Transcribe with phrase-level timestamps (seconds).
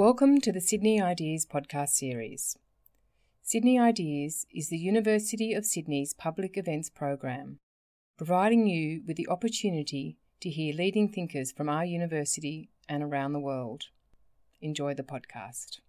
[0.00, 2.56] Welcome to the Sydney Ideas podcast series.
[3.42, 7.58] Sydney Ideas is the University of Sydney's public events program,
[8.16, 13.38] providing you with the opportunity to hear leading thinkers from our university and around the
[13.40, 13.88] world.
[14.62, 15.80] Enjoy the podcast.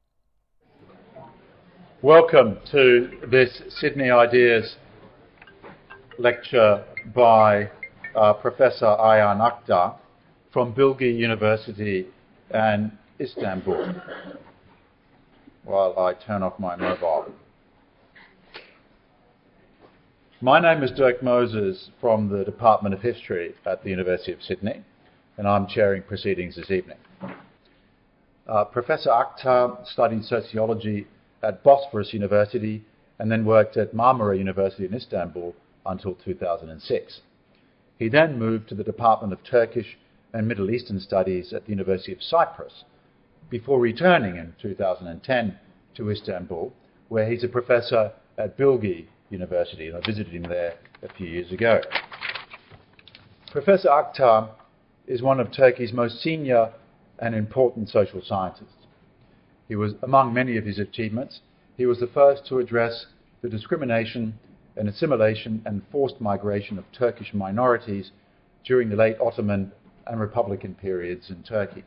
[2.02, 4.76] Welcome to this Sydney Ideas
[6.20, 6.84] lecture
[7.16, 7.70] by
[8.14, 9.96] uh, Professor Ayhan Aktar
[10.52, 12.08] from Bilgi University
[12.50, 12.92] and
[13.22, 13.94] Istanbul
[15.64, 17.32] while I turn off my mobile.
[20.42, 24.84] My name is Dirk Moses from the Department of History at the University of Sydney,
[25.38, 26.98] and I'm chairing proceedings this evening.
[28.48, 31.06] Uh, Professor Aktar studied sociology
[31.44, 32.84] at Bosphorus University
[33.20, 35.54] and then worked at Marmara University in Istanbul
[35.86, 37.22] until 2006.
[38.00, 40.00] He then moved to the Department of Turkish
[40.34, 42.84] and Middle Eastern Studies at the University of Cyprus
[43.50, 45.58] before returning in 2010
[45.96, 46.72] to Istanbul,
[47.10, 51.52] where he's a professor at Bilgi University, and I visited him there a few years
[51.52, 51.82] ago.
[53.52, 54.50] Professor Aktar
[55.08, 56.72] is one of Turkey's most senior
[57.20, 58.88] and important social scientists.
[59.68, 61.42] He was, among many of his achievements,
[61.78, 63.08] he was the first to address
[63.42, 64.38] the discrimination
[64.76, 68.12] and assimilation and forced migration of Turkish minorities
[68.66, 69.72] during the late Ottoman
[70.08, 71.84] and Republican periods in Turkey.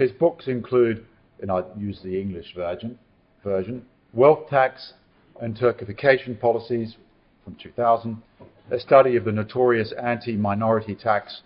[0.00, 1.04] His books include,
[1.42, 2.98] and I use the English version,
[3.44, 3.84] version
[4.14, 4.94] Wealth Tax
[5.42, 6.96] and Turkification Policies
[7.44, 8.22] from 2000,
[8.70, 11.42] a study of the notorious anti-minority tax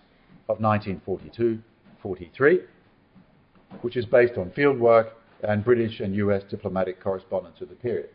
[0.47, 1.61] of 1942-43,
[3.81, 5.09] which is based on fieldwork
[5.43, 8.11] and British and US diplomatic correspondence of the period.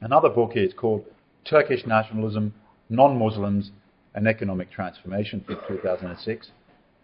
[0.00, 1.04] Another book is called
[1.44, 2.52] Turkish Nationalism,
[2.88, 3.70] Non-Muslims
[4.16, 6.50] and Economic Transformation from 2006,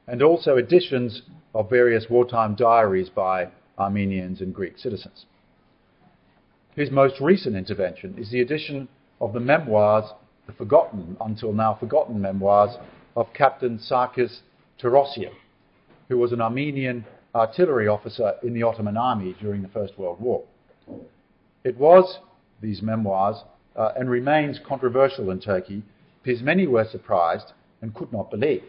[0.08, 1.22] and also editions
[1.54, 5.26] of various wartime diaries by Armenians and Greek citizens.
[6.74, 8.88] His most recent intervention is the edition
[9.20, 10.04] of the memoirs,
[10.46, 12.76] the forgotten, until now forgotten memoirs,
[13.16, 14.40] of Captain Sarkis
[14.80, 15.32] Torosyan,
[16.08, 17.04] who was an Armenian
[17.34, 20.44] artillery officer in the Ottoman army during the First World War.
[21.64, 22.20] It was,
[22.62, 23.36] these memoirs,
[23.76, 25.82] uh, and remains controversial in Turkey
[26.22, 27.52] because many were surprised
[27.82, 28.62] and could not believe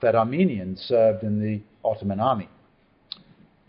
[0.00, 2.48] that Armenians served in the Ottoman army.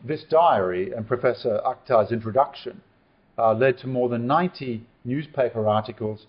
[0.03, 2.81] This diary and Professor Aktar's introduction
[3.37, 6.25] uh, led to more than 90 newspaper articles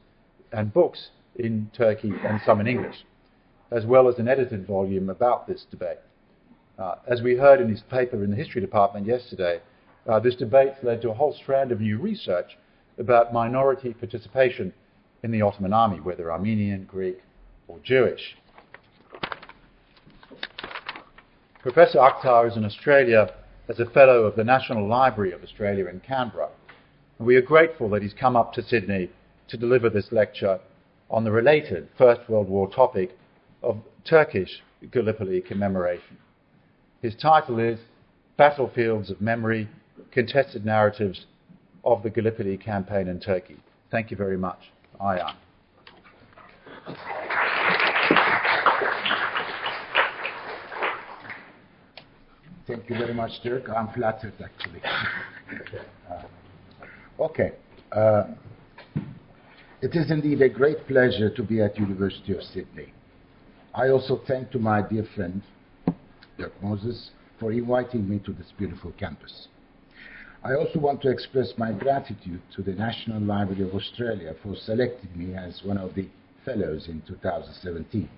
[0.52, 3.04] and books in Turkey and some in English,
[3.70, 5.98] as well as an edited volume about this debate.
[6.78, 9.60] Uh, as we heard in his paper in the history department yesterday,
[10.08, 12.58] uh, this debate led to a whole strand of new research
[12.98, 14.72] about minority participation
[15.22, 17.20] in the Ottoman army, whether Armenian, Greek,
[17.68, 18.36] or Jewish.
[21.62, 23.32] Professor Aktar is in Australia
[23.68, 26.48] as a Fellow of the National Library of Australia in Canberra.
[27.18, 29.10] And we are grateful that he's come up to Sydney
[29.46, 30.58] to deliver this lecture
[31.08, 33.16] on the related First World War topic
[33.62, 36.18] of Turkish Gallipoli commemoration.
[37.00, 37.78] His title is
[38.36, 39.68] Battlefields of Memory
[40.10, 41.26] Contested Narratives
[41.84, 43.58] of the Gallipoli Campaign in Turkey.
[43.88, 44.72] Thank you very much.
[45.00, 45.36] Ayhan.
[52.66, 53.68] Thank you very much, Dirk.
[53.68, 54.80] I'm flattered, actually.
[56.10, 56.22] uh,
[57.24, 57.52] okay.
[57.90, 58.24] Uh,
[59.80, 62.92] it is indeed a great pleasure to be at University of Sydney.
[63.74, 65.42] I also thank to my dear friend,
[66.38, 69.48] Dirk Moses, for inviting me to this beautiful campus.
[70.44, 75.10] I also want to express my gratitude to the National Library of Australia for selecting
[75.16, 76.08] me as one of the
[76.44, 78.08] fellows in 2017.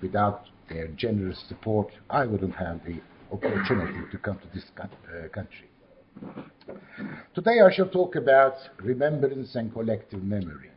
[0.00, 3.00] Without their generous support, I wouldn't have the
[3.32, 5.68] opportunity to come to this uh, country.
[7.34, 10.70] Today I shall talk about remembrance and collective memory.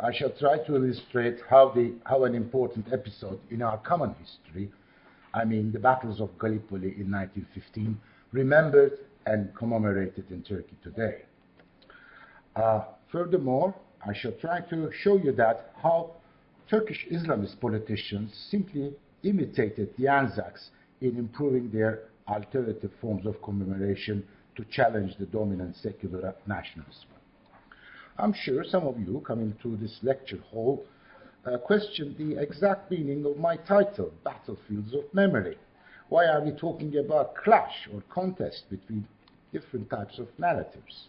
[0.00, 4.72] I shall try to illustrate how, the, how an important episode in our common history,
[5.32, 8.00] I mean the battles of Gallipoli in 1915,
[8.32, 11.22] remembered and commemorated in Turkey today.
[12.56, 12.82] Uh,
[13.12, 13.74] furthermore,
[14.04, 16.16] I shall try to show you that how
[16.72, 20.70] Turkish Islamist politicians simply imitated the Anzacs
[21.02, 24.26] in improving their alternative forms of commemoration
[24.56, 27.10] to challenge the dominant secular nationalism.
[28.16, 30.86] I'm sure some of you coming to this lecture hall
[31.44, 35.58] uh, question the exact meaning of my title, Battlefields of Memory.
[36.08, 39.06] Why are we talking about clash or contest between
[39.52, 41.08] different types of narratives?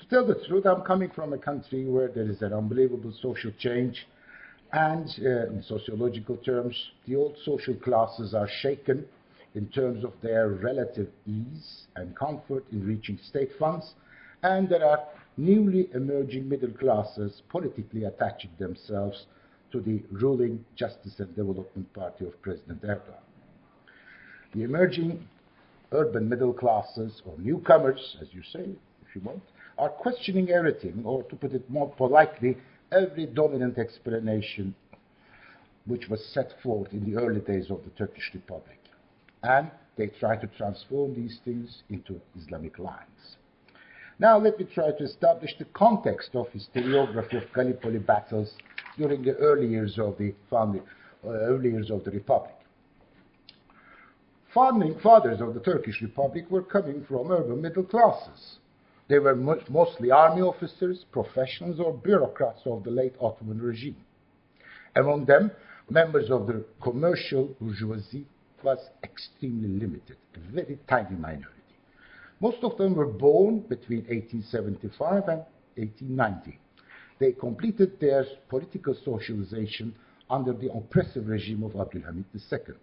[0.00, 3.52] To tell the truth, I'm coming from a country where there is an unbelievable social
[3.58, 4.06] change
[4.72, 6.74] And uh, in sociological terms,
[7.06, 9.04] the old social classes are shaken
[9.54, 13.92] in terms of their relative ease and comfort in reaching state funds,
[14.42, 15.04] and there are
[15.36, 19.26] newly emerging middle classes politically attaching themselves
[19.72, 23.20] to the ruling Justice and Development Party of President Erdogan.
[24.54, 25.26] The emerging
[25.92, 28.70] urban middle classes, or newcomers, as you say,
[29.06, 29.42] if you want,
[29.78, 32.56] are questioning everything, or to put it more politely,
[32.92, 34.74] every dominant explanation
[35.86, 38.78] which was set forth in the early days of the Turkish Republic.
[39.42, 43.36] And they try to transform these things into Islamic lines.
[44.18, 48.54] Now let me try to establish the context of historiography of Gallipoli battles
[48.96, 50.82] during the early years of the founding,
[51.24, 52.54] uh, early years of the Republic.
[54.54, 58.58] Founding fathers of the Turkish Republic were coming from urban middle classes.
[59.08, 63.96] They were mostly army officers, professionals, or bureaucrats of the late Ottoman regime.
[64.94, 65.50] Among them,
[65.90, 68.26] members of the commercial bourgeoisie
[68.62, 71.48] was extremely limited, a very tiny minority.
[72.40, 75.44] Most of them were born between 1875 and
[75.76, 76.58] 1890.
[77.18, 79.94] They completed their political socialization
[80.28, 82.74] under the oppressive regime of Abdulhamid II.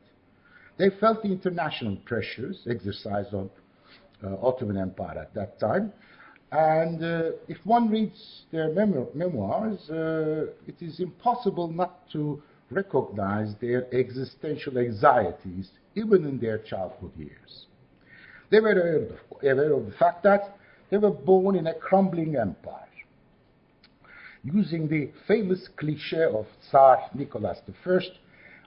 [0.77, 3.49] They felt the international pressures exercised on
[4.23, 5.93] Ottoman Empire at that time,
[6.51, 13.93] and uh, if one reads their memoirs, uh, it is impossible not to recognize their
[13.93, 17.65] existential anxieties even in their childhood years.
[18.49, 19.09] They were
[19.41, 20.57] aware of the fact that
[20.89, 22.85] they were born in a crumbling empire.
[24.43, 27.99] Using the famous cliche of Tsar Nicholas I,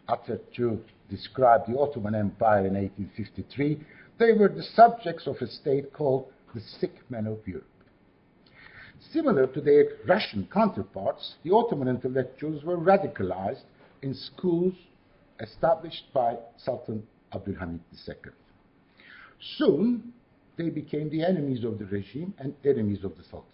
[0.09, 3.81] uttered to describe the Ottoman Empire in 1853,
[4.23, 7.67] they were the subjects of a state called the sick men of Europe.
[9.11, 13.65] Similar to their Russian counterparts, the Ottoman intellectuals were radicalized
[14.01, 14.75] in schools
[15.41, 17.03] established by Sultan
[17.35, 18.15] Abdulhamid II.
[19.57, 20.13] Soon,
[20.57, 23.49] they became the enemies of the regime and enemies of the Sultan.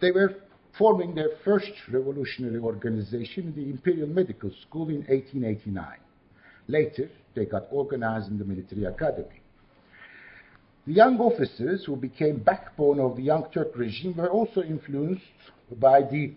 [0.00, 0.36] They were
[0.78, 5.98] forming their first revolutionary organization in the Imperial Medical School in 1889.
[6.68, 9.40] Later, they got organized in the military academy.
[10.86, 15.22] The young officers who became backbone of the Young Turk regime were also influenced
[15.80, 16.32] by the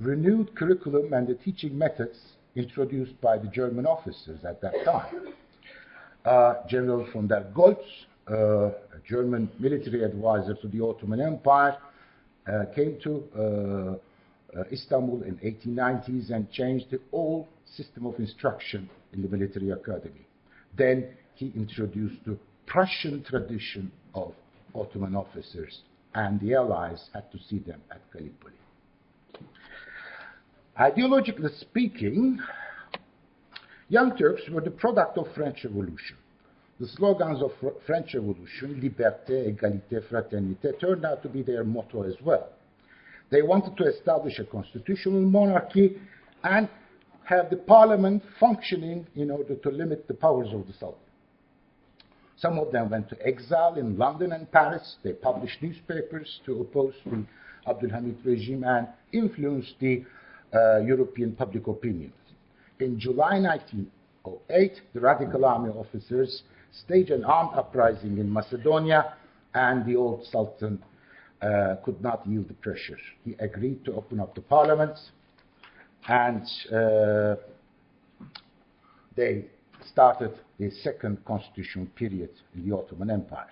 [0.00, 2.18] renewed curriculum and the teaching methods
[2.56, 5.34] introduced by the German officers at that time.
[6.24, 7.84] Uh, General von der Goltz,
[8.30, 8.72] uh, a
[9.08, 11.76] German military advisor to the Ottoman Empire,
[12.46, 18.88] uh, came to uh, uh, Istanbul in 1890s and changed the whole system of instruction
[19.12, 20.26] in the military academy.
[20.76, 24.32] Then he introduced the Prussian tradition of
[24.74, 25.80] Ottoman officers,
[26.14, 28.52] and the Allies had to see them at Gallipoli.
[30.78, 32.38] Ideologically speaking,
[33.88, 36.16] Young Turks were the product of French Revolution.
[36.80, 37.52] The slogans of
[37.86, 42.48] French Revolution, liberté, égalité, fraternité, turned out to be their motto as well.
[43.30, 46.00] They wanted to establish a constitutional monarchy
[46.42, 46.68] and
[47.36, 50.98] have the parliament functioning in order to limit the powers of the Sultan.
[52.36, 54.96] Some of them went to exile in London and Paris.
[55.04, 57.24] They published newspapers to oppose the
[57.66, 60.04] Abdulhamid regime and influence the
[60.52, 62.12] uh, European public opinion.
[62.80, 66.42] In July 1908, the Radical Army officers
[66.72, 69.14] staged an armed uprising in Macedonia,
[69.54, 70.82] and the old Sultan
[71.40, 72.98] uh, could not yield the pressure.
[73.24, 74.98] He agreed to open up the parliament,
[76.08, 76.42] and
[76.72, 77.36] uh,
[79.16, 79.46] they
[79.90, 83.48] started the second constitutional period in the Ottoman Empire.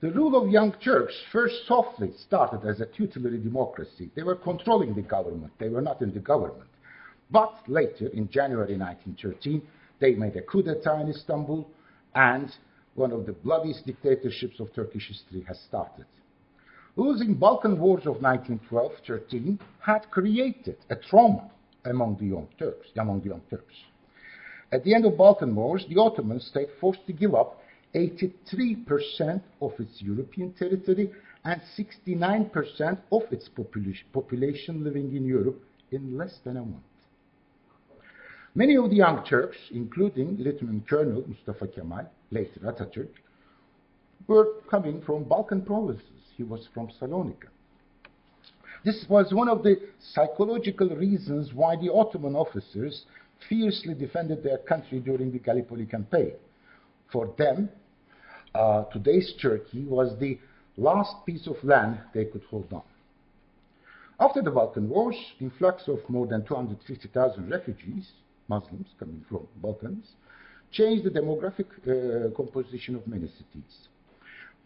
[0.00, 4.10] The rule of Young Turks first softly started as a tutelary democracy.
[4.16, 6.68] They were controlling the government, they were not in the government.
[7.30, 9.62] But later, in January 1913,
[10.00, 11.68] they made a coup d'etat in Istanbul,
[12.14, 12.50] and
[12.94, 16.04] one of the bloodiest dictatorships of Turkish history has started.
[16.96, 21.50] Losing Balkan Wars of 1912-13 had created a trauma
[21.86, 23.74] among the young Turks, among the young Turks.
[24.70, 27.62] At the end of Balkan Wars, the Ottoman state forced to give up
[27.94, 31.10] 83% of its European territory
[31.44, 33.48] and 69% of its
[34.12, 36.84] population living in Europe in less than a month.
[38.54, 43.08] Many of the young Turks, including Lieutenant Colonel Mustafa Kemal, later Atatürk,
[44.26, 46.06] were coming from Balkan provinces.
[46.36, 47.48] He was from Salonika.
[48.84, 49.76] This was one of the
[50.12, 53.04] psychological reasons why the Ottoman officers
[53.48, 56.32] fiercely defended their country during the Gallipoli campaign.
[57.12, 57.68] For them,
[58.54, 60.38] uh, today's Turkey was the
[60.76, 62.82] last piece of land they could hold on.
[64.18, 68.10] After the Balkan Wars, influx of more than 250,000 refugees,
[68.48, 70.06] Muslims coming from Balkans,
[70.70, 73.88] changed the demographic uh, composition of many cities.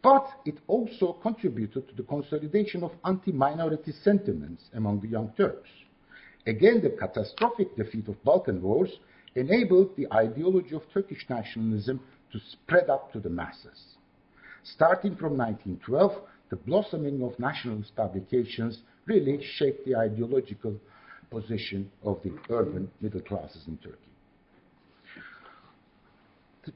[0.03, 5.69] But it also contributed to the consolidation of anti-minority sentiments among the young Turks.
[6.47, 8.91] Again, the catastrophic defeat of Balkan wars
[9.35, 12.01] enabled the ideology of Turkish nationalism
[12.33, 13.97] to spread up to the masses.
[14.63, 16.13] Starting from 1912,
[16.51, 20.77] the blossoming of nationalist publications really shaped the ideological
[21.31, 23.97] position of the urban middle classes in Turkey.
[26.65, 26.73] The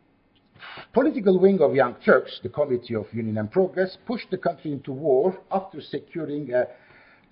[0.93, 4.93] political wing of Young Turks, the Committee of Union and Progress, pushed the country into
[4.93, 6.67] war after securing an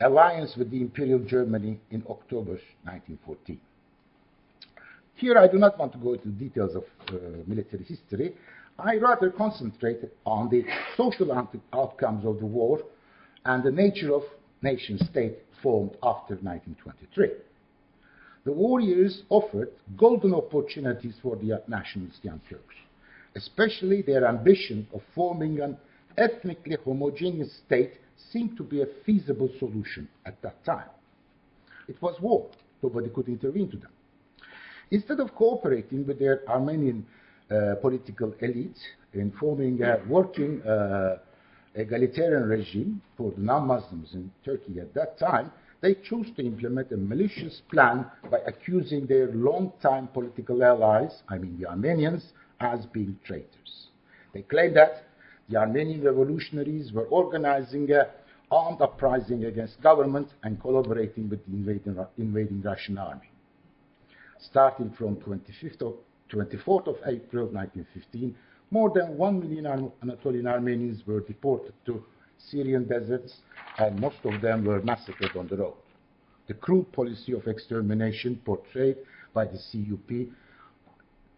[0.00, 2.52] alliance with the Imperial Germany in October
[2.85, 3.61] 1914.
[5.14, 7.14] Here, I do not want to go into details of uh,
[7.47, 8.35] military history.
[8.78, 10.64] I rather concentrate on the
[10.97, 11.33] social
[11.73, 12.80] outcomes of the war
[13.45, 14.23] and the nature of
[14.62, 17.30] nation state formed after 1923.
[18.45, 22.76] The war years offered golden opportunities for the nationalist young Turks,
[23.38, 25.76] especially their ambition of forming an
[26.16, 27.92] ethnically homogeneous state
[28.33, 30.90] seemed to be a feasible solution at that time.
[31.87, 32.50] It was war.
[32.83, 33.92] Nobody could intervene to them.
[34.90, 37.07] Instead of cooperating with their Armenian
[37.50, 38.80] uh, political elite
[39.14, 41.18] in forming a working uh,
[41.75, 46.97] egalitarian regime for the non-Muslims in Turkey at that time, they chose to implement a
[46.97, 53.88] malicious plan by accusing their long-time political allies, I mean the Armenians, as being traitors.
[54.33, 55.05] They claimed that
[55.49, 58.07] the Armenian revolutionaries were organizing an
[58.50, 63.31] armed uprising against government and collaborating with the invading, invading Russian army.
[64.38, 65.95] Starting from 25th of,
[66.31, 68.35] 24th of April 1915,
[68.71, 72.05] more than 1 million Anatolian Armenians were deported to
[72.38, 73.38] Syrian deserts,
[73.79, 75.75] and most of them were massacred on the road.
[76.47, 78.97] The cruel policy of extermination portrayed
[79.35, 80.29] by the CUP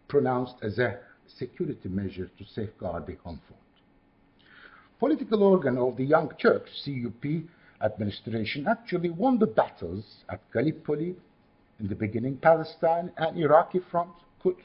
[0.07, 0.99] pronounced as a
[1.37, 3.61] security measure to safeguard the home front.
[4.99, 7.43] Political organ of the Young Turks, CUP
[7.81, 11.15] administration, actually won the battles at Gallipoli,
[11.79, 14.11] in the beginning Palestine, and Iraqi front,
[14.43, 14.55] Kut,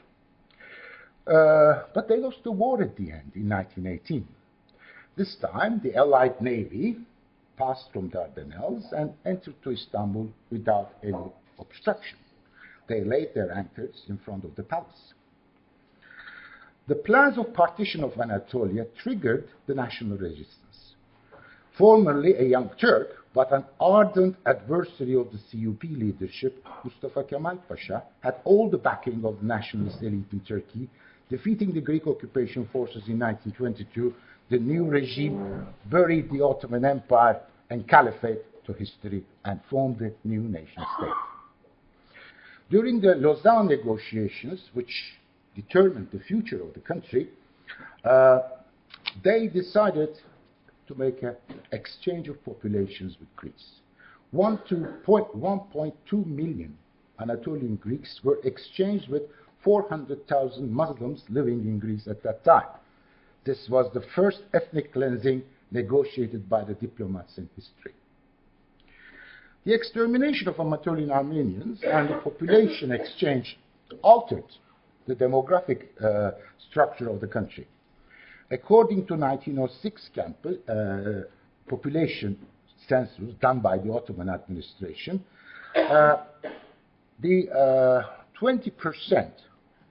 [1.26, 4.28] uh, but they lost the war at the end in 1918.
[5.16, 6.98] This time, the Allied Navy
[7.56, 12.18] passed from Dardanelles and entered to Istanbul without any obstruction.
[12.88, 15.14] They laid their anchors in front of the palace.
[16.88, 20.94] The plans of partition of Anatolia triggered the national resistance.
[21.76, 28.04] Formerly a young Turk, but an ardent adversary of the CUP leadership, Mustafa Kemal Pasha
[28.20, 30.88] had all the backing of the nationalist elite in Turkey
[31.28, 34.14] Defeating the Greek occupation forces in 1922,
[34.48, 40.42] the new regime buried the Ottoman Empire and Caliphate to history and formed a new
[40.42, 41.10] nation state.
[42.70, 45.18] During the Lausanne negotiations, which
[45.56, 47.28] determined the future of the country,
[48.04, 48.40] uh,
[49.24, 50.10] they decided
[50.86, 51.34] to make an
[51.72, 53.80] exchange of populations with Greece.
[54.34, 56.76] 1.2 million
[57.18, 59.22] Anatolian Greeks were exchanged with
[59.64, 62.68] 400,000 Muslims living in Greece at that time.
[63.44, 67.94] This was the first ethnic cleansing negotiated by the diplomats in history.
[69.64, 73.58] The extermination of Anatolian Armenians and the population exchange
[74.02, 74.44] altered
[75.06, 76.32] the demographic uh,
[76.70, 77.66] structure of the country.
[78.50, 81.22] According to 1906 campus, uh,
[81.68, 82.38] population
[82.88, 85.24] census done by the Ottoman administration,
[85.76, 86.16] uh,
[87.20, 88.04] the
[88.40, 88.72] 20%
[89.12, 89.30] uh,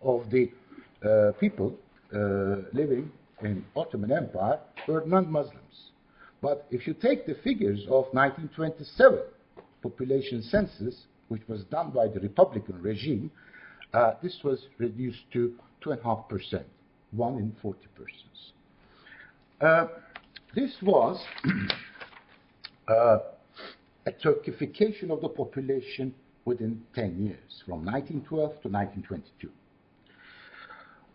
[0.02, 0.52] of the
[1.04, 1.76] uh, people
[2.14, 2.18] uh,
[2.74, 5.92] living in Ottoman Empire were non-Muslims.
[6.42, 9.20] But if you take the figures of 1927
[9.82, 13.32] population census, which was done by the Republican regime,
[13.96, 16.64] uh, this was reduced to 2.5%,
[17.12, 18.52] 1 in 40 persons.
[19.62, 19.88] Uh,
[20.54, 21.24] this was
[22.88, 23.18] uh,
[24.06, 26.14] a Turkification of the population
[26.46, 29.50] within 10 years, from 1912 to 1922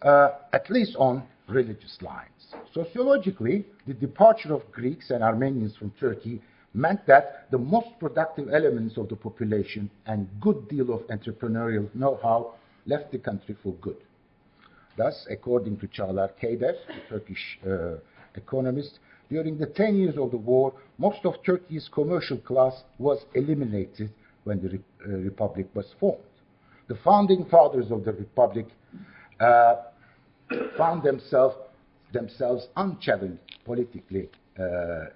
[0.02, 2.28] uh, at least on religious lines.
[2.72, 6.40] Sociologically, the departure of Greeks and Armenians from Turkey
[6.72, 12.54] meant that the most productive elements of the population and good deal of entrepreneurial know-how
[12.86, 13.96] left the country for good.
[14.96, 17.98] Thus, according to Çağlar Keyder, a Turkish uh,
[18.34, 18.98] economist,
[19.30, 24.10] during the 10 years of the war, most of Turkey's commercial class was eliminated
[24.44, 26.24] when the re uh, republic was formed.
[26.88, 28.66] The founding fathers of the republic
[29.38, 29.76] uh,
[30.76, 31.56] found themselves,
[32.12, 34.64] themselves unchallenged politically uh,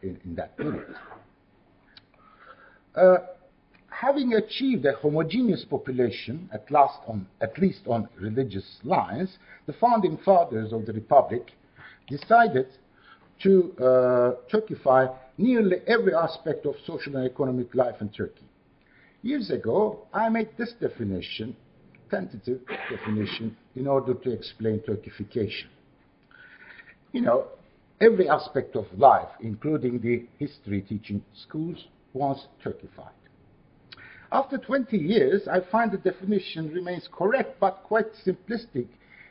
[0.03, 0.95] in, in, that period.
[4.01, 10.19] Having achieved a homogeneous population, at, last on, at least on religious lines, the founding
[10.25, 11.53] fathers of the Republic
[12.09, 12.67] decided
[13.43, 13.83] to uh,
[14.53, 18.43] Turkify nearly every aspect of social and economic life in Turkey.
[19.23, 21.57] Years ago, I made this definition,
[22.11, 25.69] tentative definition, in order to explain Turkification.
[27.13, 27.45] You know,
[28.01, 33.24] every aspect of life, including the history teaching schools, was Turkified.
[34.35, 38.89] After 20 years, I find the definition remains correct but quite simplistic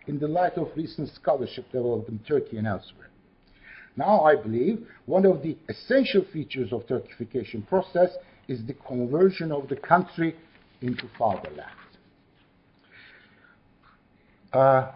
[0.08, 3.10] in the light of recent scholarship developed in Turkey and elsewhere.
[3.98, 8.12] Now, I believe one of the essential features of Turkification process
[8.48, 10.38] is the conversion of the country
[10.82, 11.68] into fatherland.
[14.54, 14.94] Uh,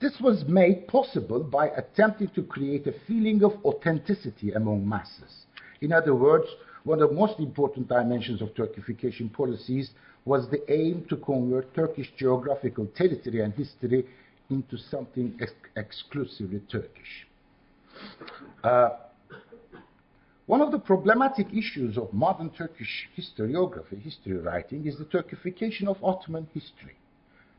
[0.00, 5.46] this was made possible by attempting to create a feeling of authenticity among masses.
[5.80, 6.46] In other words,
[6.88, 9.90] one of the most important dimensions of Turkification policies
[10.24, 14.06] was the aim to convert Turkish geographical territory and history
[14.48, 17.26] into something ex exclusively Turkish.
[18.64, 18.88] Uh,
[20.46, 26.02] one of the problematic issues of modern Turkish historiography, history writing, is the Turkification of
[26.02, 26.96] Ottoman history.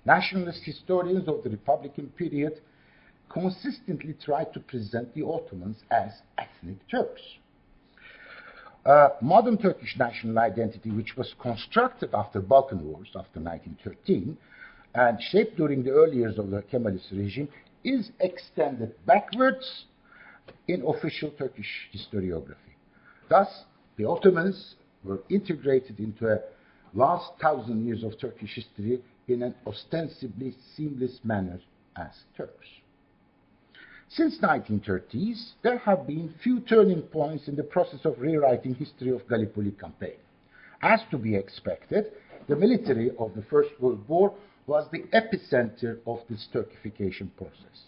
[0.06, 2.62] Nationalist historians of the Republican period
[3.30, 7.22] consistently tried to present the Ottomans as ethnic Turks.
[8.86, 14.38] Uh, modern Turkish national identity, which was constructed after the Balkan Wars, after 1913,
[14.96, 17.50] and shaped during the early years of the Kemalist regime,
[17.84, 19.86] is extended backwards
[20.68, 22.76] in official Turkish historiography.
[23.30, 23.64] Thus,
[23.98, 26.40] the Ottomans were integrated into a
[26.94, 31.60] last thousand years of Turkish history in an ostensibly seamless manner
[31.96, 32.68] as Turks.
[34.12, 39.28] Since 1930s, there have been few turning points in the process of rewriting history of
[39.28, 40.18] Gallipoli campaign.
[40.82, 42.12] As to be expected,
[42.48, 44.34] the military of the First World War
[44.66, 47.86] was the epicenter of this Turkification process.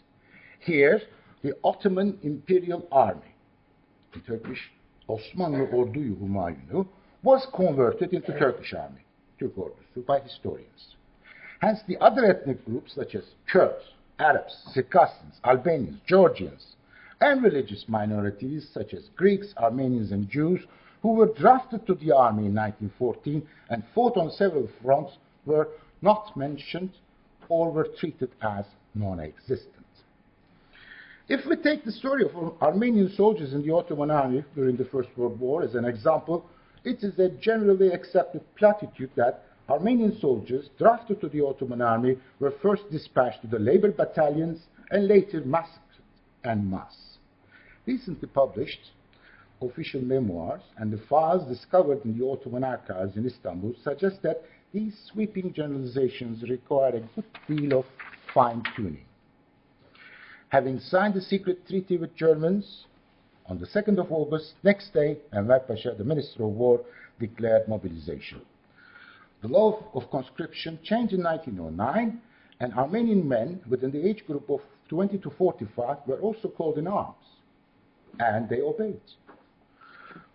[0.60, 1.02] Here,
[1.42, 3.34] the Ottoman Imperial Army,
[4.14, 4.72] the Turkish
[5.10, 6.88] Osmanlı Ordu Humayunu,
[7.24, 9.02] was converted into Turkish army,
[9.40, 10.96] Türk ordusu, by historians.
[11.62, 13.84] Hence, the other ethnic groups, such as Kurds,
[14.22, 16.76] Arabs, Circassians, Albanians, Georgians,
[17.20, 20.62] and religious minorities, such as Greeks, Armenians, and Jews,
[21.02, 25.14] who were drafted to the army in 1914 and fought on several fronts,
[25.46, 25.70] were
[26.02, 26.92] not mentioned
[27.50, 29.86] or were treated as non existent.
[31.28, 35.10] If we take the story of Armenian soldiers in the Ottoman army during the First
[35.16, 36.46] World War as an example,
[36.84, 42.54] it is a generally accepted platitude that Armenian soldiers drafted to the Ottoman army were
[42.62, 44.60] first dispatched to the labor battalions
[44.92, 46.04] and later massacred
[46.44, 47.18] en masse.
[47.86, 48.92] Recently published
[49.62, 54.98] official memoirs and the files discovered in the Ottoman archives in Istanbul suggest that these
[55.12, 57.86] sweeping generalizations require a good deal of
[58.34, 59.06] fine tuning
[60.52, 62.86] having signed the secret treaty with Germans
[63.46, 66.82] on the 2nd of August, next day, Enver Pasha, the Minister of War,
[67.20, 68.42] declared mobilization.
[69.42, 72.22] The law of conscription changed in 1909,
[72.60, 76.88] and Armenian men within the age group of 20 to 45 were also called in
[76.88, 77.16] arms,
[78.20, 79.02] and they obeyed.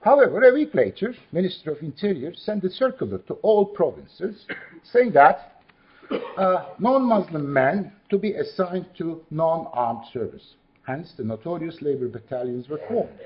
[0.00, 4.44] However, a week later, Minister of Interior sent a circular to all provinces
[4.82, 5.62] saying that
[6.36, 10.54] uh, non-Muslim men to be assigned to non-armed service.
[10.86, 13.18] Hence, the notorious labor battalions were formed,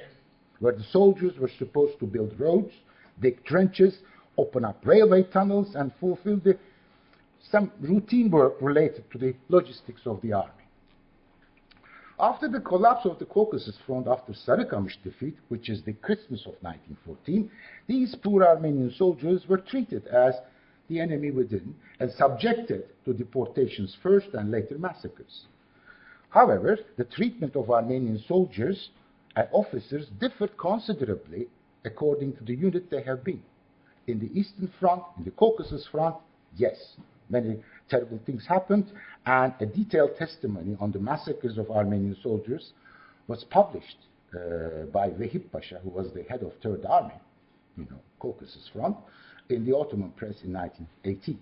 [0.61, 2.73] where the soldiers were supposed to build roads,
[3.21, 3.99] dig trenches,
[4.37, 6.59] open up railway tunnels, and fulfill the,
[7.51, 10.53] some routine work related to the logistics of the army.
[12.19, 16.55] After the collapse of the Caucasus Front after Sarıkamış defeat, which is the Christmas of
[16.61, 17.51] 1914,
[17.87, 20.35] these poor Armenian soldiers were treated as
[20.89, 25.47] the enemy within and subjected to deportations first and later massacres.
[26.29, 28.91] However, the treatment of Armenian soldiers
[29.35, 31.49] and officers differed considerably
[31.87, 33.43] according to the unit they have been.
[34.07, 36.17] In the Eastern Front, in the Caucasus Front,
[36.57, 36.97] yes,
[37.29, 38.93] many terrible things happened,
[39.27, 42.73] and a detailed testimony on the massacres of Armenian soldiers
[43.29, 43.99] was published
[44.35, 47.15] uh, by Vehip Pasha, who was the head of Third Army,
[47.77, 48.97] you know, Caucasus Front,
[49.49, 51.39] in the Ottoman press in 1918.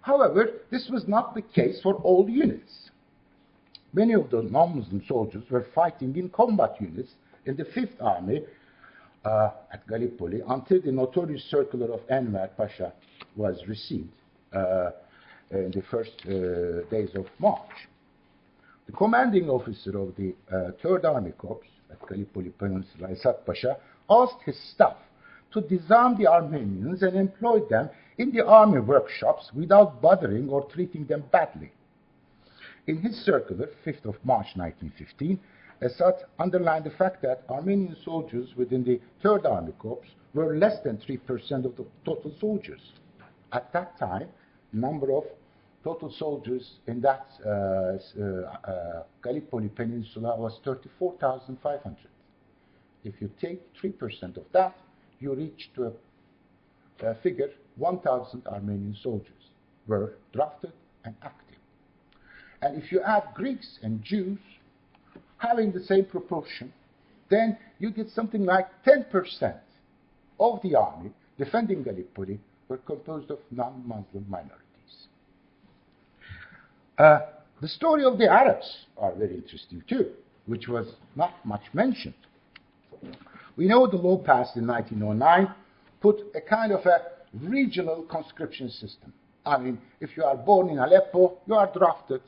[0.00, 2.90] However, this was not the case for all units.
[3.92, 7.12] Many of the non-Muslim soldiers were fighting in combat units
[7.44, 8.42] in the Fifth Army
[9.26, 12.92] uh, at Gallipoli until the notorious circular of Enver Pasha
[13.34, 14.12] was received
[14.52, 14.90] uh,
[15.50, 17.88] in the first uh, days of March.
[18.86, 21.60] The commanding officer of the uh, Third Army Corps
[21.90, 23.76] at Gallipoli Peninsula, Esat Pasha,
[24.08, 24.96] asked his staff
[25.52, 31.04] to disarm the Armenians and employ them in the army workshops without bothering or treating
[31.06, 31.72] them badly.
[32.86, 35.40] In his circular, 5th of March 1915,
[35.82, 40.96] Esat underlined the fact that Armenian soldiers within the 3rd Army Corps were less than
[40.98, 42.92] 3% of the total soldiers.
[43.52, 44.28] At that time,
[44.72, 45.24] the number of
[45.84, 51.96] total soldiers in that uh, uh, uh, Gallipoli Peninsula was 34,500.
[53.04, 54.76] If you take 3% of that,
[55.20, 55.92] you reach to
[57.00, 59.50] a, a figure 1,000 Armenian soldiers
[59.86, 60.72] were drafted
[61.04, 61.58] and active.
[62.62, 64.38] And if you add Greeks and Jews
[65.46, 66.72] having the same proportion,
[67.30, 69.58] then you get something like 10%
[70.40, 74.62] of the army defending Gallipoli were composed of non-Muslim minorities.
[76.98, 77.20] Uh,
[77.60, 80.10] the story of the Arabs are very interesting too,
[80.46, 82.14] which was not much mentioned.
[83.56, 85.54] We know the law passed in 1909
[86.00, 86.98] put a kind of a
[87.34, 89.12] regional conscription system.
[89.44, 92.20] I mean, if you are born in Aleppo, you are drafted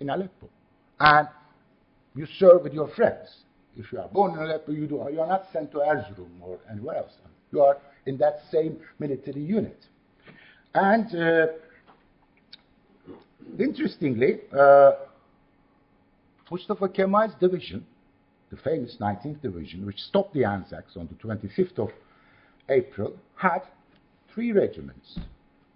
[0.00, 0.48] in Aleppo.
[0.98, 1.28] And
[2.14, 3.28] you serve with your friends.
[3.76, 6.58] If you are born in Aleppo, you, do, you are not sent to Erzurum or
[6.70, 7.12] anywhere else.
[7.52, 9.78] You are in that same military unit.
[10.74, 11.46] And uh,
[13.58, 14.92] interestingly, uh,
[16.50, 17.86] Mustafa Kemal's division,
[18.50, 21.90] the famous 19th Division, which stopped the Anzacs on the 25th of
[22.68, 23.60] April, had
[24.34, 25.18] three regiments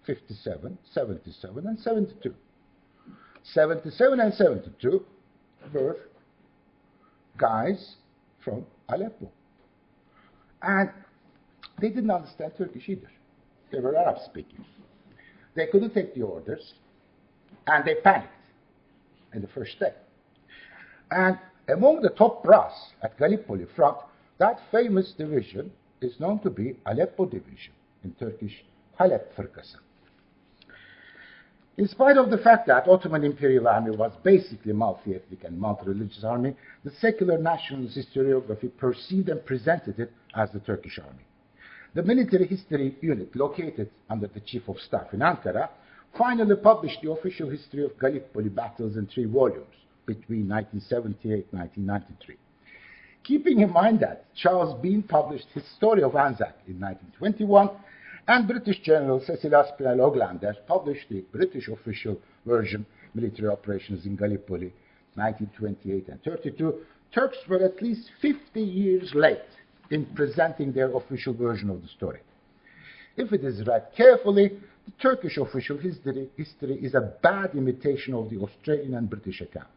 [0.06, 2.34] 57, 77, and 72.
[3.42, 5.04] 77 and 72
[5.72, 5.96] were
[7.38, 7.96] guys
[8.44, 9.30] from Aleppo.
[10.62, 10.90] And
[11.80, 13.10] they didn't understand Turkish either.
[13.72, 14.64] They were Arab speaking.
[15.54, 16.74] They couldn't take the orders,
[17.66, 18.32] and they panicked
[19.32, 19.92] in the first day.
[21.10, 23.98] And among the top brass at Gallipoli front,
[24.38, 25.70] that famous division
[26.00, 27.72] is known to be Aleppo Division,
[28.04, 28.64] in Turkish
[28.98, 29.78] Halep Fırkası.
[31.76, 36.54] In spite of the fact that Ottoman Imperial Army was basically multi-ethnic and multi-religious army,
[36.84, 41.24] the secular nationalist historiography perceived and presented it as the Turkish army.
[41.94, 45.68] The military history unit located under the Chief of Staff in Ankara
[46.16, 49.74] finally published the official history of Gallipoli battles in three volumes
[50.06, 52.36] between 1978 and 1993.
[53.24, 57.68] Keeping in mind that Charles Bean published his story of Anzac in 1921
[58.26, 64.72] and British General Cecil Aspinall Oglander published the British official version, Military Operations in Gallipoli,
[65.14, 66.74] 1928 and 32.
[67.14, 69.38] Turks were at least 50 years late
[69.90, 72.20] in presenting their official version of the story.
[73.16, 74.48] If it is read carefully,
[74.86, 79.70] the Turkish official history, history is a bad imitation of the Australian and British accounts.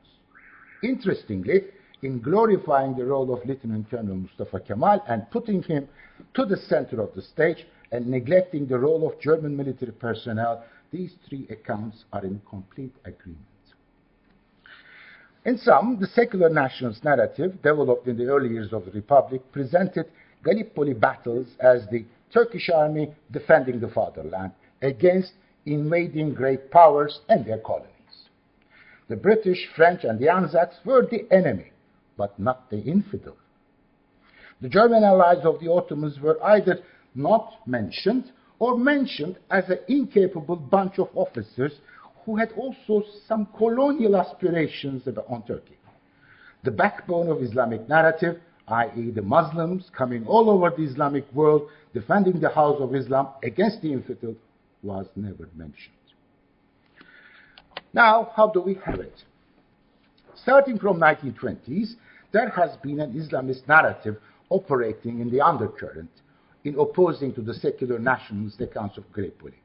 [0.84, 1.62] Interestingly,
[2.02, 5.88] in glorifying the role of Lieutenant Colonel Mustafa Kemal and putting him
[6.34, 11.14] to the center of the stage, and neglecting the role of German military personnel, these
[11.28, 13.44] three accounts are in complete agreement.
[15.46, 20.06] In sum, the secular nationalist narrative, developed in the early years of the Republic, presented
[20.44, 25.32] Gallipoli battles as the Turkish army defending the fatherland against
[25.66, 27.94] invading great powers and their colonies.
[29.08, 31.72] The British, French, and the Anzacs were the enemy,
[32.18, 33.38] but not the infidel.
[34.60, 36.80] The German allies of the Ottomans were either
[37.18, 41.74] not mentioned or mentioned as an incapable bunch of officers
[42.26, 45.78] who had also some colonial aspirations on Turkey.
[46.64, 52.40] The backbone of Islamic narrative, i.e., the Muslims coming all over the Islamic world defending
[52.40, 54.36] the house of Islam against the infidel,
[54.84, 55.94] was never mentioned.
[57.94, 59.24] Now, how do we have it?
[60.36, 61.94] Starting from 1920s,
[62.32, 64.18] there has been an Islamist narrative
[64.50, 66.10] operating in the undercurrent
[66.68, 69.60] in opposing to the secular nationalist accounts of Gallipoli.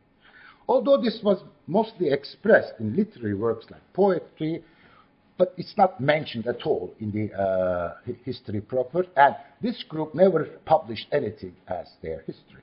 [0.68, 4.62] Although this was mostly expressed in literary works like poetry,
[5.36, 10.44] but it's not mentioned at all in the uh, history proper, and this group never
[10.64, 12.62] published anything as their history.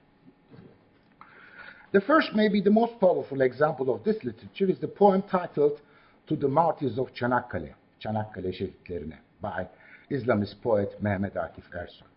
[1.92, 5.82] The first, maybe the most powerful example of this literature is the poem titled
[6.28, 9.68] To the Martyrs of Çanakkale, Çanakkale Şehitlerine, by
[10.10, 12.09] Islamist poet Mehmet Akif Ersoy.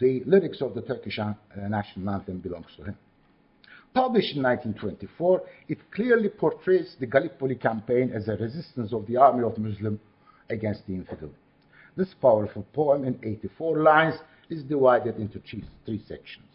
[0.00, 2.96] The lyrics of the Turkish uh, national anthem belongs to him.
[3.92, 9.44] Published in 1924, it clearly portrays the Gallipoli campaign as a resistance of the army
[9.44, 10.00] of the Muslim
[10.48, 11.30] against the infidel.
[11.96, 14.14] This powerful poem in 84 lines
[14.48, 16.46] is divided into three, sections.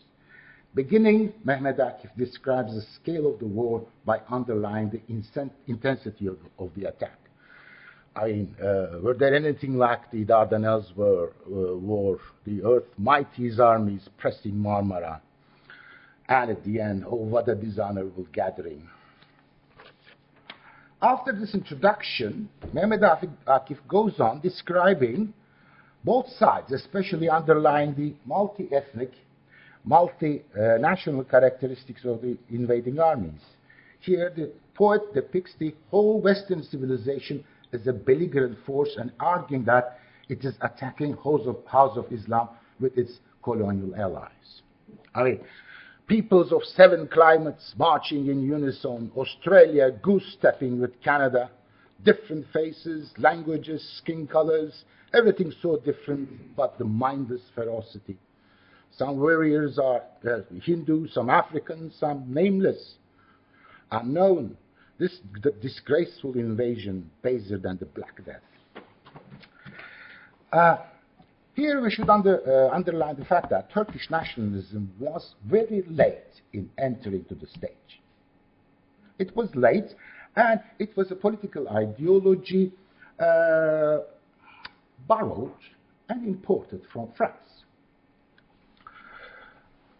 [0.73, 5.01] Beginning, Mehmet Akif describes the scale of the war by underlying the
[5.67, 7.19] intensity of, of the attack.
[8.15, 13.59] I mean, uh, were there anything like the Dardanelles war, uh, war, the Earth mightiest
[13.59, 15.19] armies pressing Marmara,
[16.29, 18.87] and at the end, oh, what a dishonorable gathering.
[21.01, 25.33] After this introduction, Mehmed Akif goes on describing
[26.03, 29.11] both sides, especially underlying the multi-ethnic,
[29.83, 33.41] multi-national characteristics of the invading armies.
[33.99, 37.43] Here, the poet depicts the whole Western civilization
[37.75, 42.49] as a belligerent force and arguing that it is attacking House of, House of Islam
[42.79, 44.61] with its colonial allies.
[45.13, 45.39] I mean,
[46.07, 51.51] peoples of seven climates marching in unison, Australia goose stepping with Canada,
[52.03, 54.83] different faces, languages, skin colors,
[55.13, 58.17] everything so different, but the mindless ferocity.
[58.97, 62.95] Some warriors are uh, Hindu, some African, some nameless,
[63.91, 64.57] unknown.
[64.97, 65.19] This
[65.61, 68.41] disgraceful invasion, baser than the Black Death.
[70.53, 70.77] Uh,
[71.53, 76.69] here we should under, uh, underline the fact that Turkish nationalism was very late in
[76.77, 78.01] entering to the stage.
[79.19, 79.93] It was late,
[80.35, 82.71] and it was a political ideology
[83.19, 83.99] uh,
[85.07, 85.51] borrowed
[86.07, 87.35] and imported from France.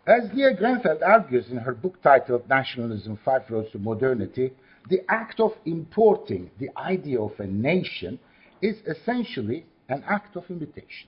[0.08, 4.53] As Liah Greenfeld argues in her book titled Nationalism Five Roads to Modernity,
[4.89, 8.19] the act of importing the idea of a nation
[8.61, 11.07] is essentially an act of imitation.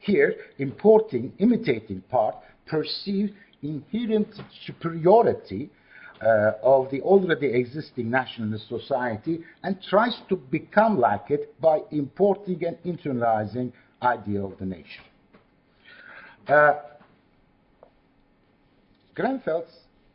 [0.00, 2.36] Here, importing, imitating part
[2.66, 4.28] perceives inherent
[4.64, 5.70] superiority
[6.22, 12.64] uh, of the already existing nationalist society and tries to become like it by importing
[12.64, 15.04] and internalizing idea of the nation.
[16.46, 16.74] Uh,
[19.16, 19.66] Greenfeld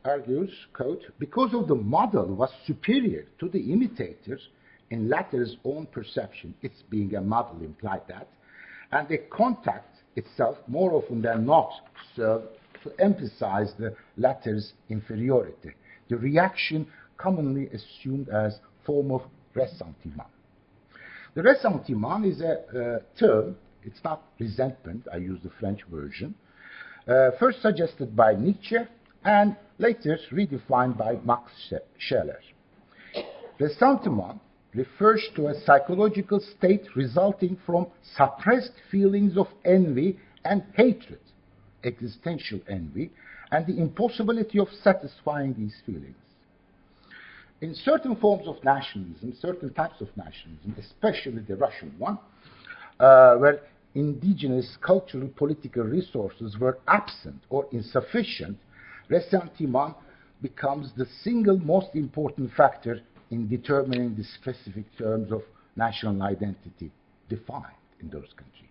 [0.06, 4.50] argues, quote, because of the model was superior to the imitators
[4.90, 8.28] in latter's own perception, its being a model implied that,
[8.92, 11.72] and the contact itself more often than not
[12.16, 12.46] served
[12.84, 15.72] to emphasize the latter's inferiority.
[16.10, 16.88] The reaction
[17.18, 19.22] commonly assumed as form of
[19.56, 20.28] ressentiment.
[21.36, 26.36] The ressentiment is a uh, term, it's not resentment, I use the French version,
[27.08, 28.78] uh, first suggested by Nietzsche
[29.26, 31.52] and later redefined by Max
[31.98, 32.40] Scheler.
[33.60, 34.40] Ressentiment
[34.74, 41.20] refers to a psychological state resulting from suppressed feelings of envy and hatred,
[41.84, 43.12] existential envy,
[43.52, 46.16] and the impossibility of satisfying these feelings.
[47.62, 52.18] In certain forms of nationalism, certain types of nationalism, especially the Russian one,
[53.00, 53.62] uh, where
[53.96, 58.58] indigenous cultural political resources were absent or insufficient,
[59.10, 59.96] ressentiment
[60.42, 63.00] becomes the single most important factor
[63.32, 65.42] in determining the specific terms of
[65.76, 66.92] national identity
[67.30, 67.64] defined
[68.02, 68.64] in those countries.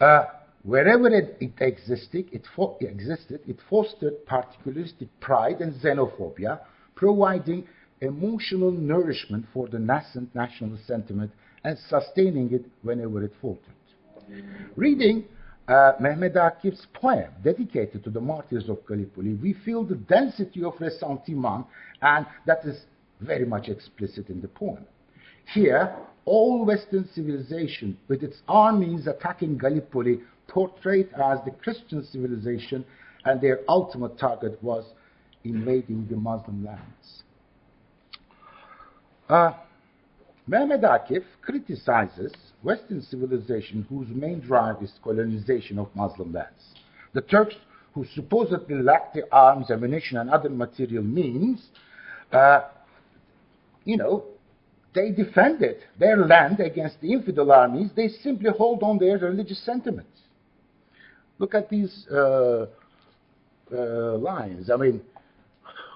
[0.00, 0.24] Uh,
[0.62, 6.60] wherever it, it existed, it, fo- existed, it fostered particularistic pride and xenophobia,
[6.94, 7.66] providing
[8.00, 11.30] emotional nourishment for the nascent national sentiment
[11.64, 13.60] and sustaining it whenever it faltered.
[14.76, 15.24] Reading
[15.68, 20.74] uh, Mehmed Akif's poem dedicated to the martyrs of Gallipoli, we feel the density of
[20.78, 21.66] ressentiment,
[22.02, 22.82] and that is
[23.20, 24.84] very much explicit in the poem.
[25.52, 32.84] Here, all Western civilization, with its armies attacking Gallipoli, portrayed as the Christian civilization,
[33.24, 34.84] and their ultimate target was
[35.44, 37.22] invading the Muslim lands.
[39.28, 39.52] Uh,
[40.46, 42.32] Mehmed Akif criticizes
[42.64, 46.62] Western civilization whose main drive is colonization of Muslim lands.
[47.12, 47.54] The Turks,
[47.92, 51.62] who supposedly lack the arms, ammunition, and other material means,
[52.32, 52.62] uh,
[53.84, 54.24] you know,
[54.94, 57.90] they defended their land against the infidel armies.
[57.94, 60.10] They simply hold on their religious sentiments.
[61.38, 62.66] Look at these uh,
[63.72, 64.70] uh, lines.
[64.70, 65.02] I mean,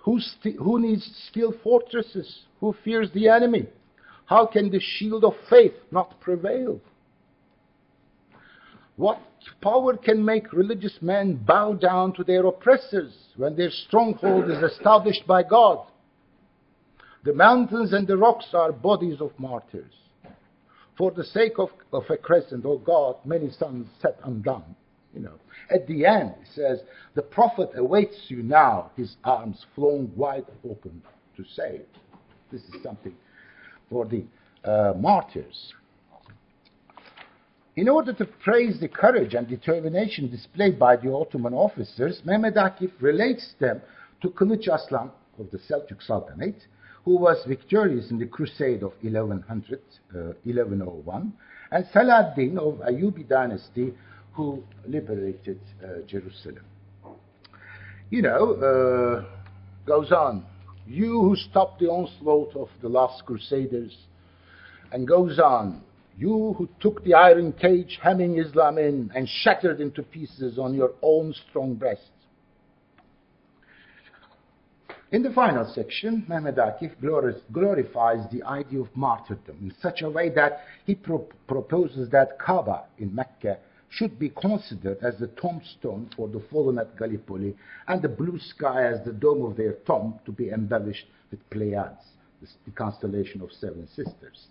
[0.04, 0.20] who,
[0.58, 2.40] who needs steel fortresses?
[2.60, 3.68] Who fears the enemy?
[4.28, 6.80] How can the shield of faith not prevail?
[8.96, 9.20] What
[9.62, 15.26] power can make religious men bow down to their oppressors when their stronghold is established
[15.26, 15.86] by God?
[17.24, 19.94] The mountains and the rocks are bodies of martyrs.
[20.98, 24.76] For the sake of, of a crescent, O oh God, many sons set undone.
[25.14, 25.34] You know,
[25.70, 26.80] at the end, it says,
[27.14, 31.02] the prophet awaits you now, his arms flung wide open
[31.36, 31.86] to save.
[32.52, 33.14] This is something
[33.90, 34.24] for the
[34.64, 35.74] uh, martyrs.
[37.76, 42.90] In order to praise the courage and determination displayed by the Ottoman officers, Mehmed Akif
[43.00, 43.80] relates them
[44.20, 46.66] to Kılıç Aslan of the Seljuk Sultanate,
[47.04, 49.80] who was victorious in the crusade of 1100,
[50.12, 51.32] uh, 1101,
[51.70, 53.94] and Saladin of Ayyubi dynasty,
[54.32, 56.64] who liberated uh, Jerusalem.
[58.10, 59.24] You know, uh,
[59.86, 60.44] goes on.
[60.88, 63.94] You who stopped the onslaught of the last crusaders,
[64.90, 65.82] and goes on.
[66.16, 70.92] You who took the iron cage hemming Islam in and shattered into pieces on your
[71.02, 72.10] own strong breast.
[75.12, 76.92] In the final section, Mehmed Akif
[77.52, 82.84] glorifies the idea of martyrdom in such a way that he pro proposes that Kaaba
[82.98, 83.58] in Mecca
[83.90, 88.86] should be considered as the tombstone for the fallen at Gallipoli and the blue sky
[88.86, 92.04] as the dome of their tomb to be embellished with Pleiades,
[92.40, 94.48] the constellation of seven sisters.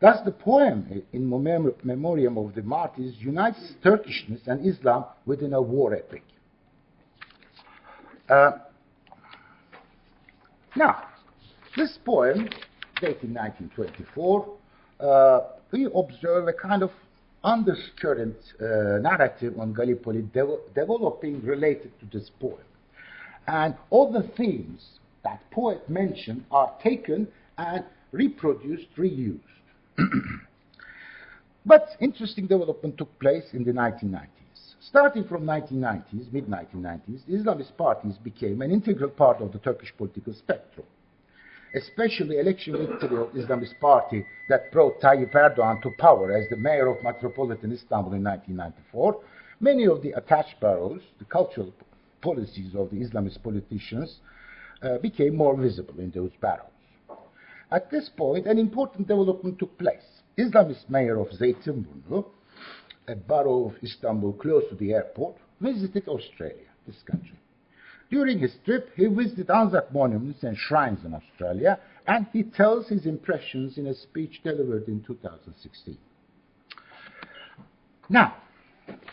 [0.00, 5.94] Thus, the poem in memoriam of the martyrs unites Turkishness and Islam within a war
[5.94, 6.22] epic.
[8.28, 8.52] Uh,
[10.74, 11.02] now,
[11.76, 12.48] this poem,
[13.00, 14.56] dated 1924,
[15.00, 16.90] uh, we observe a kind of
[17.42, 22.58] undercurrent uh, narrative on Gallipoli de developing related to this poem.
[23.46, 24.82] And all the themes
[25.24, 29.40] that poet mentioned are taken and reproduced, reused.
[31.66, 34.28] but interesting development took place in the 1990s.
[34.80, 40.34] Starting from 1990s, mid-1990s, the Islamist parties became an integral part of the Turkish political
[40.34, 40.86] spectrum.
[41.74, 46.88] Especially election victory of Islamist party that brought Tayyip Erdogan to power as the mayor
[46.88, 49.20] of metropolitan Istanbul in 1994.
[49.60, 51.72] Many of the attached boroughs, the cultural
[52.22, 54.18] policies of the Islamist politicians,
[54.82, 56.70] uh, became more visible in those boroughs.
[57.70, 60.22] At this point, an important development took place.
[60.36, 62.24] Islamist mayor of Zeytinburnu,
[63.06, 67.38] a borough of Istanbul close to the airport, visited Australia, this country.
[68.10, 73.06] During his trip, he visited Anzac monuments and shrines in Australia, and he tells his
[73.06, 75.96] impressions in a speech delivered in 2016.
[78.08, 78.34] Now,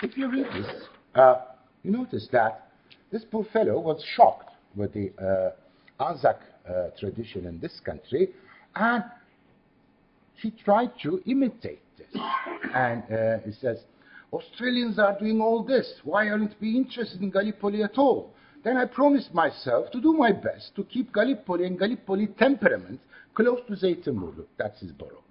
[0.02, 0.84] if you read this,
[1.14, 1.36] uh,
[1.84, 2.72] you notice that
[3.12, 8.30] this poor fellow was shocked with the uh, Anzac uh, tradition in this country,
[8.76, 9.04] and
[10.42, 12.22] he tried to imitate this.
[12.74, 13.78] And uh, he says,
[14.34, 15.94] Australians are doing all this.
[16.04, 18.34] Why aren't we interested in Gallipoli at all?
[18.68, 23.00] Then I promised myself to do my best to keep Gallipoli and Gallipoli temperament
[23.34, 24.44] close to Zeytinburnu.
[24.58, 25.24] That's his borough.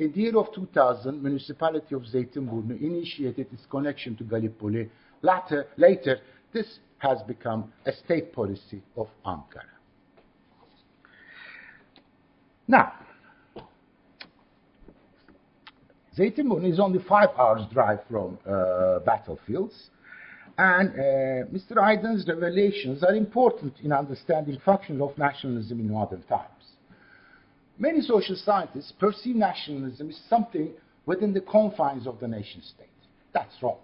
[0.00, 4.90] In the year of 2000, municipality of Zeytinburnu initiated its connection to Gallipoli.
[5.22, 6.18] Later, later,
[6.52, 9.76] this has become a state policy of Ankara.
[12.66, 12.94] Now,
[16.18, 19.90] Zeytinburnu is only five hours drive from uh, battlefields,
[20.58, 21.76] and uh, Mr.
[21.76, 26.50] Aydın's revelations are important in understanding functions of nationalism in modern times.
[27.78, 30.72] Many social scientists perceive nationalism as something
[31.04, 32.88] within the confines of the nation state.
[33.34, 33.78] That's wrong.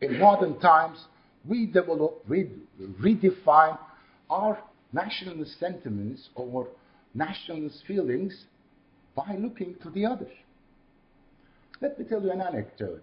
[0.00, 1.04] In modern times,
[1.46, 2.50] we develop, we
[3.00, 3.78] redefine
[4.30, 4.58] our
[4.92, 6.68] nationalist sentiments or
[7.14, 8.44] nationalist feelings
[9.14, 10.28] by looking to the other.
[11.82, 13.02] Let me tell you an anecdote.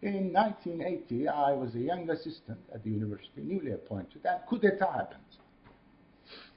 [0.00, 4.92] In 1980, I was a young assistant at the university, newly appointed, and coup d'etat
[4.92, 5.20] happened.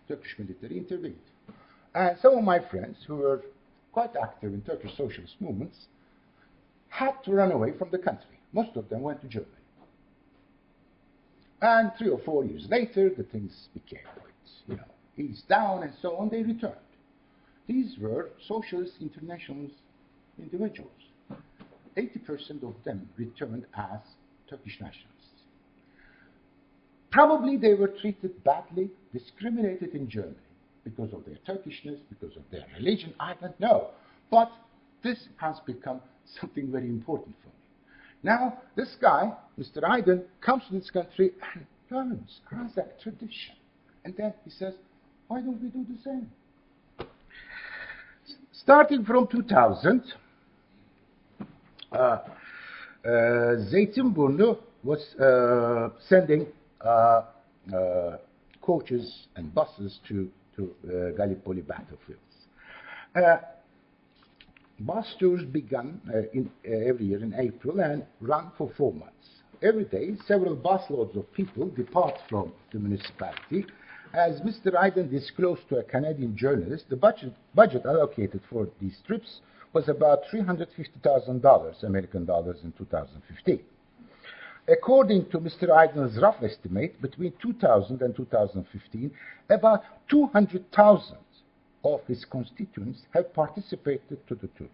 [0.07, 1.15] Turkish military intervened.
[1.95, 3.41] And some of my friends, who were
[3.91, 5.87] quite active in Turkish socialist movements,
[6.89, 8.39] had to run away from the country.
[8.53, 9.51] Most of them went to Germany.
[11.61, 14.33] And three or four years later, the things became quite,
[14.67, 14.83] you know,
[15.17, 16.29] eased down and so on.
[16.29, 16.75] They returned.
[17.67, 19.75] These were socialist internationalist
[20.37, 20.91] individuals.
[21.97, 23.99] 80% of them returned as
[24.49, 25.07] Turkish nationalists.
[27.11, 30.35] Probably they were treated badly, discriminated in Germany
[30.83, 33.13] because of their Turkishness, because of their religion.
[33.19, 33.89] I don't know.
[34.29, 34.51] But
[35.03, 36.01] this has become
[36.39, 37.53] something very important for me.
[38.23, 39.83] Now, this guy, Mr.
[39.83, 42.39] Aydin, comes to this country and learns
[42.75, 43.55] that tradition.
[44.05, 44.73] And then he says,
[45.27, 46.29] why don't we do the same?
[48.51, 50.30] Starting from 2000, uh, uh,
[53.05, 56.47] Zeytinburnu was uh, sending
[56.83, 57.23] uh,
[57.73, 58.17] uh,
[58.61, 62.21] coaches and buses to, to uh, Gallipoli battlefields.
[64.79, 66.01] bus tours began
[66.33, 69.13] in, every year in April and run for four months.
[69.61, 73.65] Every day, several busloads of people depart from the municipality.
[74.13, 74.73] As Mr.
[74.75, 79.41] Aydın disclosed to a Canadian journalist, the budget, budget allocated for these trips
[79.73, 83.59] was about $350,000 American dollars in 2015.
[84.67, 85.69] According to Mr.
[85.69, 89.11] Aydın's rough estimate, between 2000 and 2015,
[89.49, 91.17] about 200,000
[91.83, 94.69] of his constituents have participated to the tours.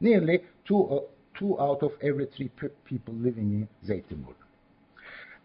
[0.00, 1.00] Nearly two, uh,
[1.38, 2.50] two out of every three
[2.84, 4.34] people living in Zeytinburnu.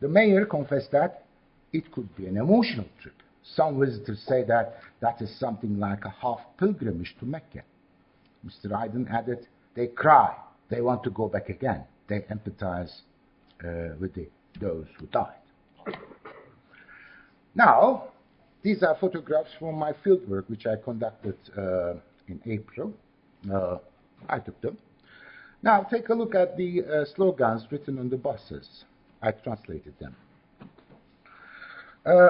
[0.01, 1.26] The mayor confessed that
[1.71, 3.15] it could be an emotional trip.
[3.55, 7.63] Some visitors say that that is something like a half pilgrimage to Mecca.
[8.45, 8.71] Mr.
[8.71, 10.31] Aydın added, they cry,
[10.69, 11.85] they want to go back again.
[12.07, 12.91] They empathize
[13.63, 14.27] uh, with the,
[14.59, 15.39] those who died.
[17.55, 18.03] Now,
[18.63, 21.93] these are photographs from my fieldwork, which I conducted uh,
[22.27, 22.93] in April.
[23.51, 23.77] Uh,
[24.29, 24.77] I took them.
[25.61, 28.85] Now, take a look at the uh, slogans written on the buses.
[29.21, 30.15] I translated them.
[32.05, 32.29] Uh,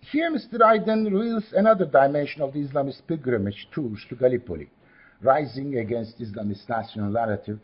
[0.00, 0.60] here, Mr.
[0.60, 4.68] Aydın reveals another dimension of the Islamist pilgrimage tours to Gallipoli,
[5.22, 7.58] rising against Islamist national narrative,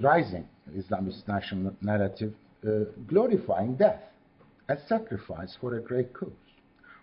[0.00, 2.34] rising Islamist national narrative,
[2.66, 4.02] uh, glorifying death
[4.68, 6.30] as sacrifice for a great cause.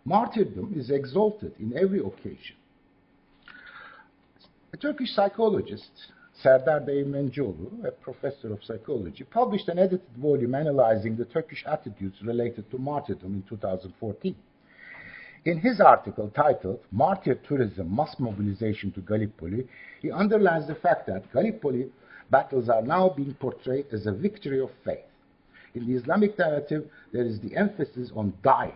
[0.05, 2.55] Martyrdom is exalted in every occasion.
[4.73, 5.91] A Turkish psychologist,
[6.41, 12.69] Serdar Değirmencioğlu, a professor of psychology, published an edited volume analyzing the Turkish attitudes related
[12.71, 14.35] to martyrdom in 2014.
[15.45, 19.65] In his article titled Martyr Tourism Mass Mobilization to Gallipoli,
[20.01, 21.89] he underlines the fact that Gallipoli
[22.29, 25.05] battles are now being portrayed as a victory of faith.
[25.75, 28.75] In the Islamic narrative, there is the emphasis on dying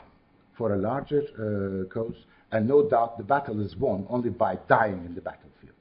[0.57, 5.03] for a larger uh, cause, and no doubt the battle is won only by dying
[5.05, 5.74] in the battlefields.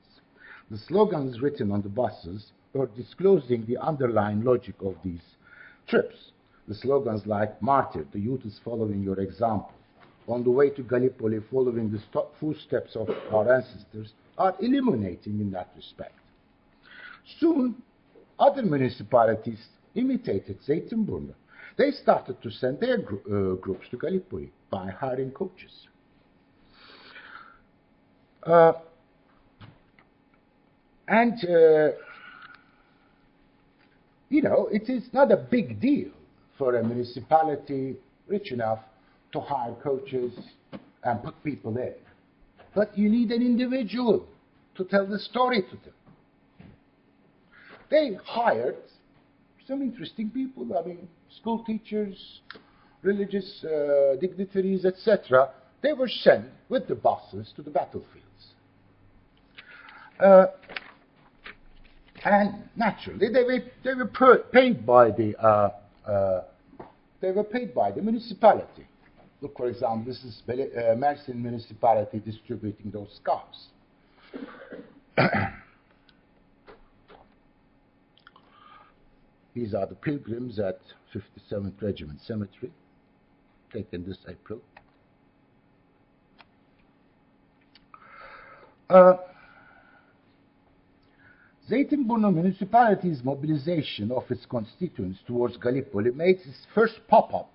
[0.69, 5.37] The slogans written on the buses are disclosing the underlying logic of these
[5.87, 6.33] trips.
[6.67, 9.73] The slogans like Martyr, the youth is following your example,
[10.29, 12.01] on the way to Gallipoli, following the
[12.41, 16.19] footsteps of our ancestors, are illuminating in that respect.
[17.39, 17.77] Soon,
[18.39, 19.59] other municipalities
[19.95, 21.35] imitated Zeytinburnu.
[21.77, 25.89] They started to send their gr uh, groups to Gallipoli by hiring coaches.
[28.43, 28.73] Uh,
[31.09, 31.91] and, uh,
[34.29, 36.11] you know, it is not a big deal
[36.59, 37.97] for a municipality
[38.29, 38.81] rich enough
[39.33, 40.33] to hire coaches
[41.05, 41.95] and put people in.
[42.75, 44.27] But you need an individual
[44.77, 46.69] to tell the story to them.
[47.91, 48.77] They hired
[49.67, 50.67] some interesting people.
[50.77, 51.09] I mean,
[51.41, 52.41] school teachers,
[53.03, 55.51] religious uh, dignitaries, etc.
[55.83, 58.27] They were sent with the buses to the battlefields.
[60.19, 60.47] Uh,
[62.25, 65.71] and naturally, they were, they were paid by the uh,
[66.09, 66.43] uh,
[67.21, 68.87] they were paid by the municipality.
[69.43, 70.53] Look, for example, this is uh,
[70.95, 73.71] Mersin municipality distributing those scarves.
[79.55, 80.79] These are the pilgrims at
[81.13, 82.71] 57th Regiment Cemetery,
[83.73, 84.61] taken this April.
[88.89, 89.17] Uh,
[91.69, 97.52] Zeytinburnu municipality's mobilization of its constituents towards Gallipoli made its first pop-up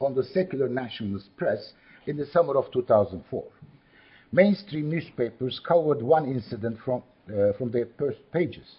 [0.00, 1.72] on the secular nationalist press
[2.06, 3.44] in the summer of 2004.
[4.32, 8.76] Mainstream newspapers covered one incident from, uh, from their first pages.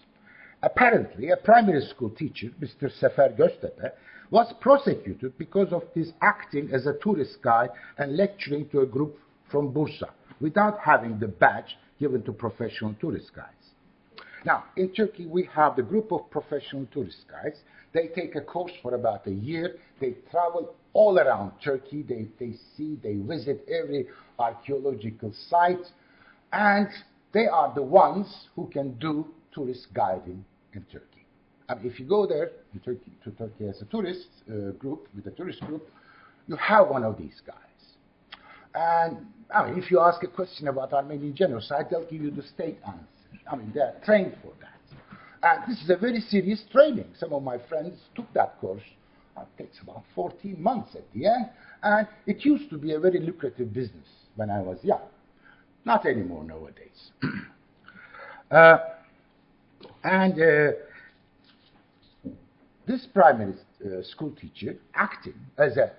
[0.62, 2.90] Apparently, a primary school teacher, Mr.
[2.98, 3.92] Sefer Göztepe,
[4.30, 9.16] was prosecuted because of his acting as a tourist guide and lecturing to a group
[9.50, 10.10] from Bursa
[10.40, 13.52] without having the badge given to professional tourist guides.
[14.44, 17.58] Now, in Turkey, we have the group of professional tourist guides.
[17.92, 19.76] They take a course for about a year.
[20.00, 22.02] They travel all around Turkey.
[22.02, 25.86] They, they see, they visit every archaeological site.
[26.52, 26.88] And
[27.32, 28.26] they are the ones
[28.56, 30.44] who can do tourist guiding
[30.74, 31.24] in Turkey.
[31.68, 32.50] And if you go there
[32.84, 35.88] Turkey, to Turkey as a tourist uh, group, with a tourist group,
[36.48, 37.56] you have one of these guys.
[38.74, 42.42] And I mean, if you ask a question about Armenian genocide, they'll give you the
[42.42, 43.42] state answer.
[43.50, 44.78] I mean, they're trained for that.
[45.42, 47.06] And this is a very serious training.
[47.18, 48.82] Some of my friends took that course.
[49.42, 51.48] It takes about 14 months at the end.
[51.82, 55.02] And it used to be a very lucrative business when I was young.
[55.84, 57.10] Not anymore nowadays.
[58.50, 58.78] uh,
[60.04, 60.72] and uh,
[62.86, 65.92] this primary uh, school teacher, acting as a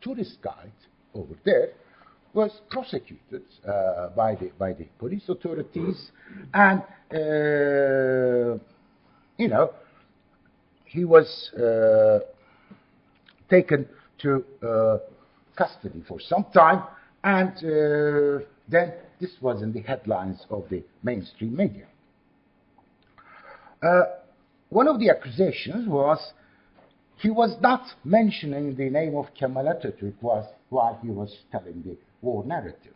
[0.00, 0.72] tourist guide
[1.14, 1.70] over there,
[2.34, 6.10] was prosecuted uh, by, the, by the police authorities,
[6.52, 6.82] and,
[7.12, 8.58] uh,
[9.38, 9.70] you know,
[10.84, 12.20] he was uh,
[13.48, 13.86] taken
[14.18, 14.98] to uh,
[15.56, 16.82] custody for some time,
[17.22, 21.86] and uh, then this was in the headlines of the mainstream media.
[23.82, 24.02] Uh,
[24.70, 26.18] one of the accusations was
[27.18, 32.44] he was not mentioning the name of Kemal Atatürk while he was telling the war
[32.44, 32.94] narrative.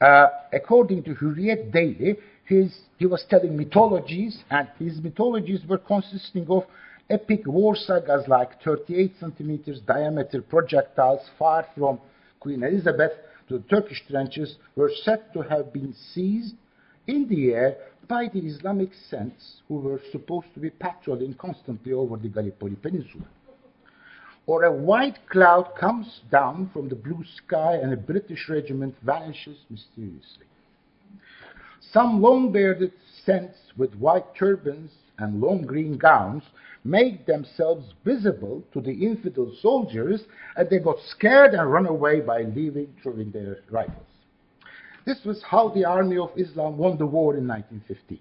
[0.00, 6.46] Uh, according to Hürriyet Daily, his, he was telling mythologies, and his mythologies were consisting
[6.48, 6.64] of
[7.08, 12.00] epic war sagas like 38 centimeters diameter projectiles fired from
[12.40, 13.12] Queen Elizabeth
[13.48, 16.56] to the Turkish trenches were said to have been seized
[17.06, 17.76] in the air
[18.08, 23.26] by the Islamic saints who were supposed to be patrolling constantly over the Gallipoli Peninsula.
[24.46, 29.58] Or a white cloud comes down from the blue sky and a British regiment vanishes
[29.70, 30.46] mysteriously.
[31.92, 32.92] Some long bearded
[33.24, 36.42] saints with white turbans and long green gowns
[36.84, 40.22] made themselves visible to the infidel soldiers
[40.56, 44.06] and they got scared and run away by leaving, throwing their rifles.
[45.04, 48.18] This was how the army of Islam won the war in 1915.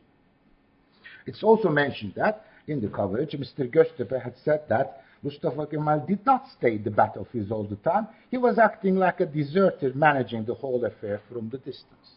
[1.25, 3.69] It's also mentioned that in the coverage, Mr.
[3.69, 8.07] Göztepe had said that Mustafa Kemal did not stay in the battlefield all the time.
[8.29, 12.09] He was acting like a deserter, managing the whole affair from the distance.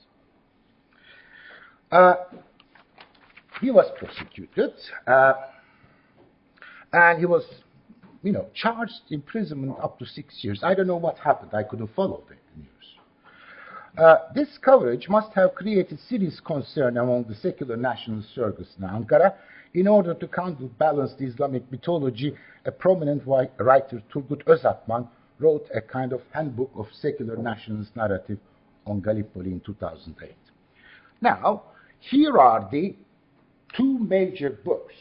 [1.91, 2.15] Uh,
[3.61, 4.73] he was prosecuted,
[5.07, 5.35] uh,
[6.93, 7.45] and he was,
[8.23, 10.61] you know, charged imprisonment up to six years.
[10.63, 11.53] I don't know what happened.
[11.55, 12.69] I couldn't follow the news.
[13.99, 19.35] Uh, this coverage must have created serious concern among the secular national circles in Ankara.
[19.75, 22.35] In order to counterbalance the Islamic mythology,
[22.65, 25.07] a prominent writer, Turgut Özakman,
[25.39, 28.39] wrote a kind of handbook of secular nationalist narrative
[28.87, 30.35] on Gallipoli in 2008.
[31.21, 31.65] Now,
[32.01, 32.95] here are the
[33.77, 34.95] two major books.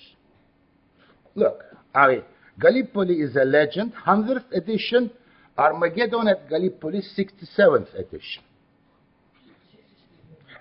[1.35, 1.63] Look,
[1.93, 2.23] I
[2.59, 5.11] Gallipoli is a legend, 100th edition,
[5.57, 8.43] Armageddon at Gallipoli, 67th edition.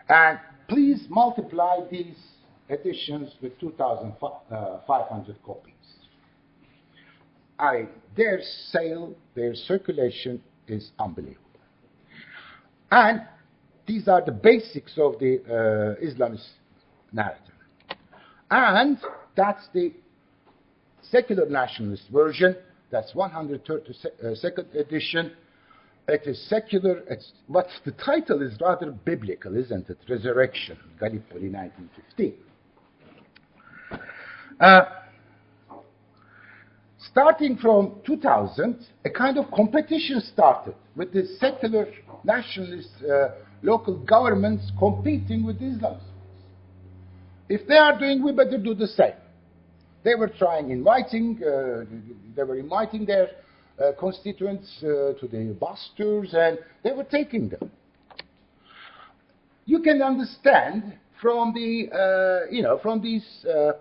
[0.09, 0.39] And
[0.69, 2.17] please multiply these
[2.69, 5.73] editions with 2,500 copies.
[7.59, 8.41] I, their
[8.71, 11.41] sale, their circulation is unbelievable.
[12.91, 13.23] And
[13.87, 16.49] these are the basics of the uh, Islamist
[17.13, 17.56] narrative.
[18.51, 18.99] And
[19.37, 19.93] that's the
[21.03, 22.57] secular nationalist version.
[22.91, 25.33] That's 132nd edition.
[26.09, 29.99] It is secular, it's, but the title is rather biblical, isn't it?
[30.09, 32.35] Resurrection, Gallipoli 1915.
[34.61, 34.83] Uh,
[37.11, 41.89] starting from 2000, a kind of competition started with the secular
[42.23, 43.31] nationalist uh,
[43.63, 46.06] local governments competing with Islamists.
[47.49, 49.15] If they are doing, we better do the same.
[50.03, 51.85] They were trying inviting, uh,
[52.35, 53.31] they were inviting their
[53.79, 57.71] uh, constituents uh, to the bus tours, and they were taking them.
[59.65, 63.73] You can understand from the, uh, you know, from these uh,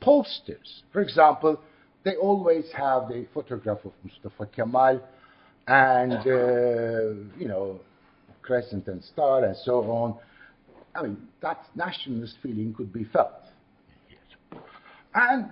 [0.00, 0.82] posters.
[0.92, 1.60] For example,
[2.04, 5.00] they always have the photograph of Mustafa Kemal
[5.66, 7.80] and, uh, you know,
[8.42, 10.16] crescent and star and so on.
[10.94, 13.32] I mean, that nationalist feeling could be felt.
[15.14, 15.50] And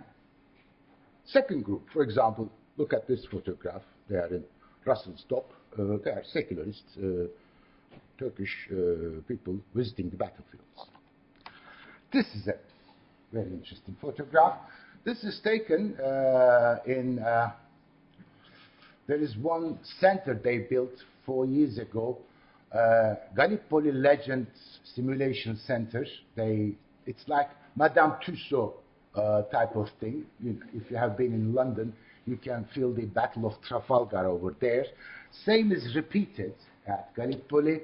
[1.26, 3.82] second group, for example, look at this photograph.
[4.08, 4.44] They are in
[4.84, 5.50] Russell's Top.
[5.78, 7.26] Uh, they are secularist uh,
[8.18, 10.64] Turkish uh, people visiting the battlefields.
[12.12, 12.54] This is a
[13.32, 14.58] very interesting photograph.
[15.04, 17.52] This is taken uh, in, uh,
[19.06, 20.92] there is one center they built
[21.24, 22.18] four years ago
[22.72, 24.50] uh, Gallipoli Legends
[24.94, 26.06] Simulation Center.
[26.34, 26.72] They,
[27.06, 28.74] it's like Madame Tussauds
[29.14, 30.24] uh, type of thing.
[30.40, 31.92] You, if you have been in London,
[32.26, 34.84] you can feel the Battle of Trafalgar over there.
[35.44, 36.54] Same is repeated
[36.86, 37.80] at Gallipoli.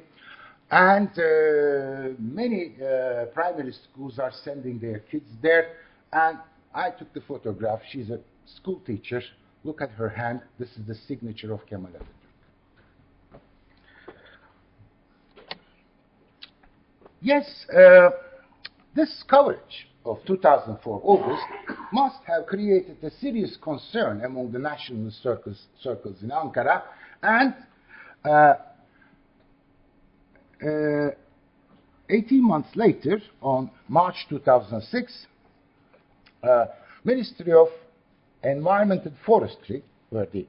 [0.70, 5.76] And uh, many uh, primary schools are sending their kids there.
[6.12, 6.38] And
[6.74, 7.80] I took the photograph.
[7.90, 8.20] She's a
[8.56, 9.22] school teacher.
[9.62, 10.40] Look at her hand.
[10.58, 12.23] This is the signature of Kemal Atatürk.
[17.24, 18.10] Yes, uh,
[18.94, 21.42] this coverage of 2004 August
[21.90, 26.82] must have created a serious concern among the nationalist circles, circles in Ankara
[27.22, 27.54] and
[28.26, 28.54] uh,
[30.62, 31.10] uh,
[32.10, 35.26] 18 months later, on March 2006,
[36.42, 36.66] uh,
[37.04, 37.68] Ministry of
[38.42, 40.46] Environment and Forestry, where the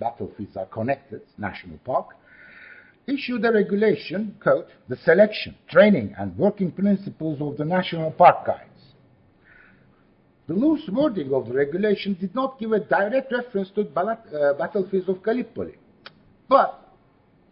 [0.00, 2.16] battlefields are connected, National Park,
[3.06, 8.62] issued a regulation code, the selection, training, and working principles of the National Park Guides.
[10.48, 15.08] The loose wording of the regulation did not give a direct reference to uh, battlefields
[15.08, 15.74] of Gallipoli.
[16.48, 16.80] But,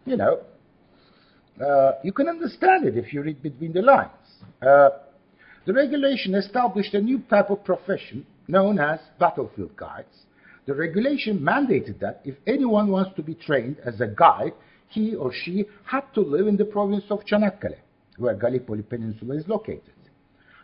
[0.05, 0.39] you know,
[1.61, 4.11] uh, you can understand it if you read between the lines.
[4.61, 4.89] Uh,
[5.65, 10.25] the regulation established a new type of profession, known as battlefield guides.
[10.65, 14.53] The regulation mandated that if anyone wants to be trained as a guide,
[14.95, 17.79] he or she had to live in the province of Çanakkale,
[18.17, 19.99] where Gallipoli Peninsula is located.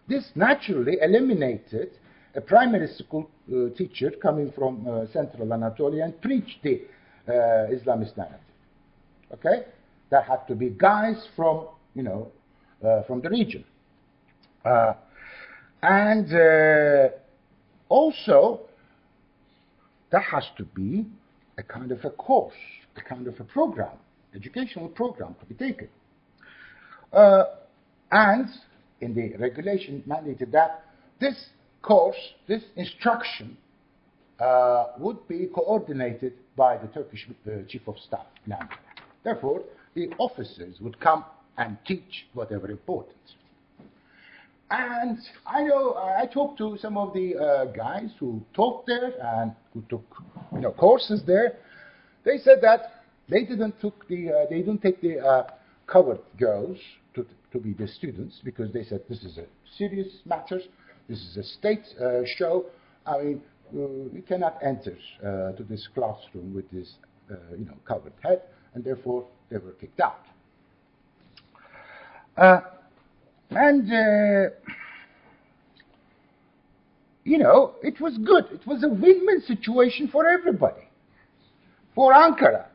[0.07, 1.89] This naturally eliminated
[2.33, 6.81] a primary school uh, teacher coming from uh, central Anatolia and preached the
[7.27, 7.31] uh,
[7.75, 8.39] Islamist narrative.
[9.33, 9.65] Okay?
[10.09, 12.31] There had to be guys from, you know,
[12.83, 13.63] uh, from the region.
[14.63, 14.93] Uh,
[15.83, 17.09] and uh,
[17.89, 18.61] also,
[20.11, 21.05] there has to be
[21.57, 22.53] a kind of a course,
[22.95, 23.97] a kind of a program,
[24.35, 25.87] educational program to be taken.
[27.13, 27.43] Uh,
[28.11, 28.47] and
[29.01, 30.85] in the regulation mandated that
[31.19, 31.49] this
[31.81, 32.17] course,
[32.47, 33.57] this instruction,
[34.39, 38.25] uh, would be coordinated by the Turkish uh, Chief of Staff
[39.23, 39.61] Therefore,
[39.93, 41.25] the officers would come
[41.57, 43.15] and teach whatever important.
[44.71, 49.51] And I know I talked to some of the uh, guys who taught there and
[49.73, 50.05] who took
[50.53, 51.57] you know courses there.
[52.23, 53.00] They said that
[53.31, 55.47] they didn't took the uh, they didn't take the uh,
[55.87, 56.77] covered girls
[57.15, 59.45] to to be the students because they said this is a
[59.77, 60.59] serious matter.
[61.09, 62.65] This is a state uh, show.
[63.07, 63.41] I mean,
[63.73, 63.79] uh,
[64.13, 66.93] you cannot enter uh, to this classroom with this
[67.57, 68.43] you know covered head,
[68.75, 70.25] and therefore they were kicked out.
[73.51, 74.55] And, uh,
[77.25, 78.45] you know, it was good.
[78.51, 80.87] It was a win win situation for everybody.
[81.93, 82.67] For Ankara,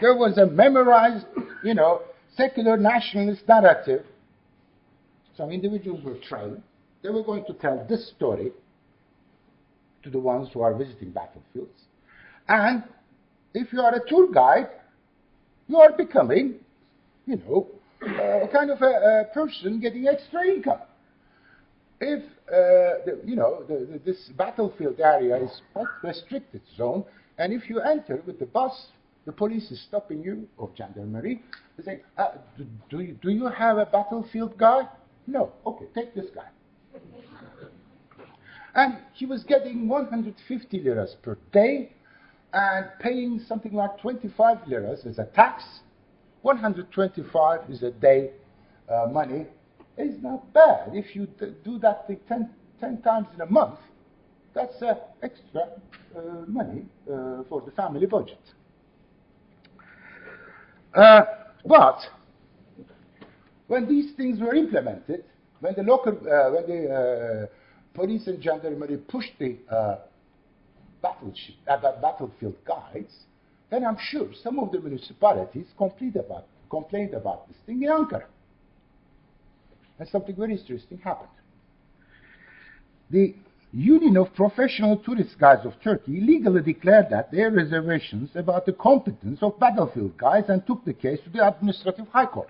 [0.00, 1.26] there was a memorized,
[1.64, 2.02] you know,
[2.36, 4.04] secular nationalist narrative.
[5.36, 6.62] Some individuals were trained.
[7.02, 8.52] They were going to tell this story
[10.02, 11.80] to the ones who are visiting battlefields.
[12.48, 12.84] And
[13.54, 14.68] if you are a tour guide,
[15.68, 16.54] you are becoming,
[17.26, 17.66] you know,
[18.02, 20.80] uh, kind of a, a, person getting extra income.
[22.00, 27.04] If, uh, the, you know, the, the, this battlefield area is quite restricted zone,
[27.38, 28.88] and if you enter with the bus,
[29.26, 31.42] the police is stopping you, or gendarmerie,
[31.76, 34.88] they say, uh, do, do, you, do you have a battlefield guy?
[35.26, 35.52] No.
[35.66, 36.48] Okay, take this guy.
[38.74, 41.92] And he was getting 150 liras per day
[42.52, 45.64] and paying something like 25 liras as a tax
[46.46, 48.30] 125 is a day
[48.88, 49.46] uh, money
[49.98, 50.90] is not bad.
[50.92, 51.26] If you
[51.64, 53.80] do that thing 10, 10, times in a month,
[54.54, 55.70] that's uh, extra
[56.16, 58.38] uh, money uh, for the family budget.
[60.96, 61.22] Uh,
[61.66, 61.98] but
[63.66, 65.24] when these things were implemented,
[65.60, 67.48] when the local, uh, when the
[67.92, 69.56] police and gendarmerie pushed the
[71.02, 73.12] battleship, battlefield guides,
[73.70, 78.24] then I'm sure some of the municipalities complained about, complained about this thing in Ankara.
[79.98, 81.30] And something very interesting happened.
[83.10, 83.34] The
[83.78, 89.42] Union of Professional Tourist Guides of Turkey legally declared that their reservations about the competence
[89.42, 92.48] of battlefield guides and took the case to the Administrative High Court.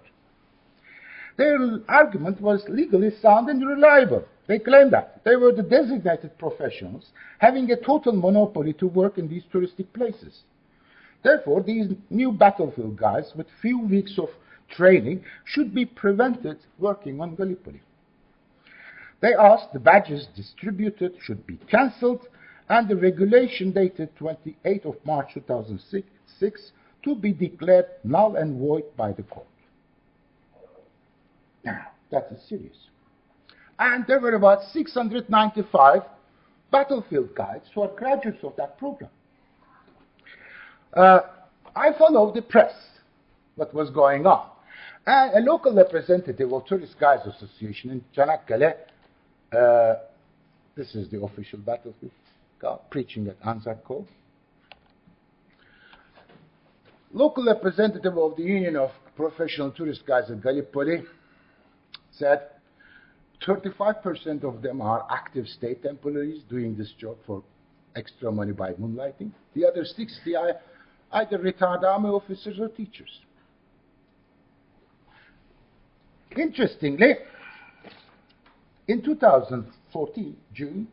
[1.36, 4.24] Their argument was legally sound and reliable.
[4.46, 7.10] They claimed that they were the designated professionals
[7.40, 10.42] having a total monopoly to work in these touristic places.
[11.24, 14.28] Therefore, these new battlefield guys with few weeks of
[14.70, 17.80] training should be prevented working on Gallipoli.
[19.20, 22.26] They asked the badges distributed should be cancelled
[22.68, 26.72] and the regulation dated 28th of March 2006
[27.04, 29.46] to be declared null and void by the court.
[31.64, 32.76] Now, that is serious.
[33.78, 36.02] And there were about 695
[36.70, 39.10] battlefield guides who are graduates of that program.
[40.94, 41.20] Uh,
[41.74, 42.74] I followed the press,
[43.54, 44.48] what was going on.
[45.06, 48.74] And a local representative of Tourist Guides Association in Çanakkale,
[49.56, 49.96] uh,
[50.76, 52.12] this is the official battlefield,
[52.90, 54.06] preaching at Anzac Cove.
[57.12, 61.02] Local representative of the Union of Professional Tourist Guides at Gallipoli
[62.12, 62.42] said
[63.46, 67.42] 35% of them are active state employees doing this job for
[67.94, 69.30] extra money by moonlighting.
[69.54, 70.52] The other 60 are
[71.12, 73.20] either retired army officers or teachers.
[76.36, 77.14] Interestingly,
[78.88, 80.88] in 2014, June,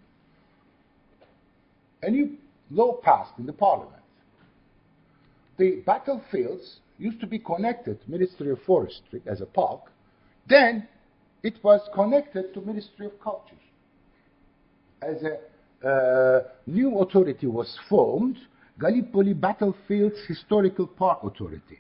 [2.02, 2.38] a new
[2.72, 4.02] law passed in the parliament.
[5.58, 9.82] The battlefields used to be connected to Ministry of Forestry as a park.
[10.50, 10.88] Then
[11.44, 13.56] it was connected to Ministry of Culture.
[15.02, 15.38] As a
[15.88, 18.38] uh, new authority was formed
[18.80, 21.80] Gallipoli Battlefields Historical Park Authority.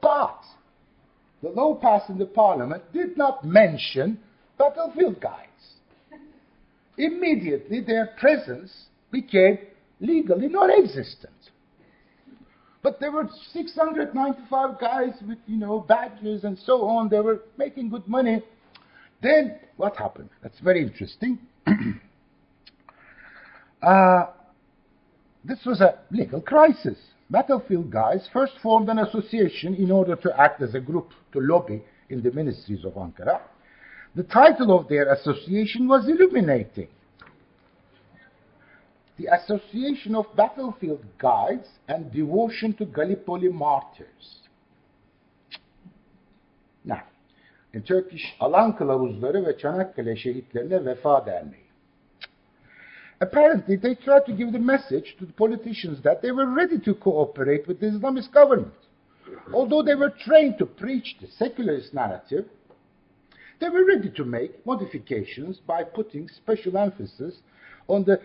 [0.00, 0.42] But
[1.42, 4.18] the law passed in the parliament did not mention
[4.58, 5.44] battlefield guides.
[6.96, 9.58] immediately their presence became
[10.00, 11.32] legally non-existent.
[12.82, 17.08] But there were 695 guys with, you know, badges and so on.
[17.08, 18.42] They were making good money.
[19.20, 20.30] Then what happened?
[20.42, 21.38] That's very interesting.
[23.82, 24.26] uh,
[25.44, 26.96] this was a legal crisis.
[27.30, 31.82] Battlefield guys first formed an association in order to act as a group to lobby
[32.08, 33.40] in the ministries of Ankara.
[34.14, 36.88] The title of their association was Illuminating
[39.18, 44.38] the Association of Battlefield Guides and Devotion to Gallipoli Martyrs.
[46.84, 47.02] Now,
[47.74, 51.68] in Turkish Alan Kılavuzları ve Çanakkale Şehitlerine Vefa Derneği.
[53.20, 56.94] Apparently, they tried to give the message to the politicians that they were ready to
[56.94, 58.74] cooperate with the Islamist government.
[59.52, 62.44] Although they were trained to preach the secularist narrative,
[63.60, 67.38] they were ready to make modifications by putting special emphasis
[67.88, 68.20] on the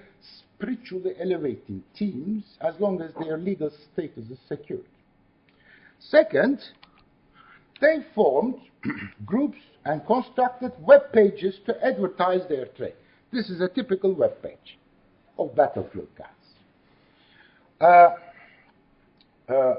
[0.58, 4.86] spiritually elevating teams as long as their legal status is secured.
[6.00, 6.60] Second,
[7.82, 8.56] they formed
[9.26, 12.96] groups and constructed web pages to advertise their trade.
[13.32, 14.78] This is a typical web page
[15.38, 16.28] of battlefield guys.
[17.82, 19.76] Uh, uh,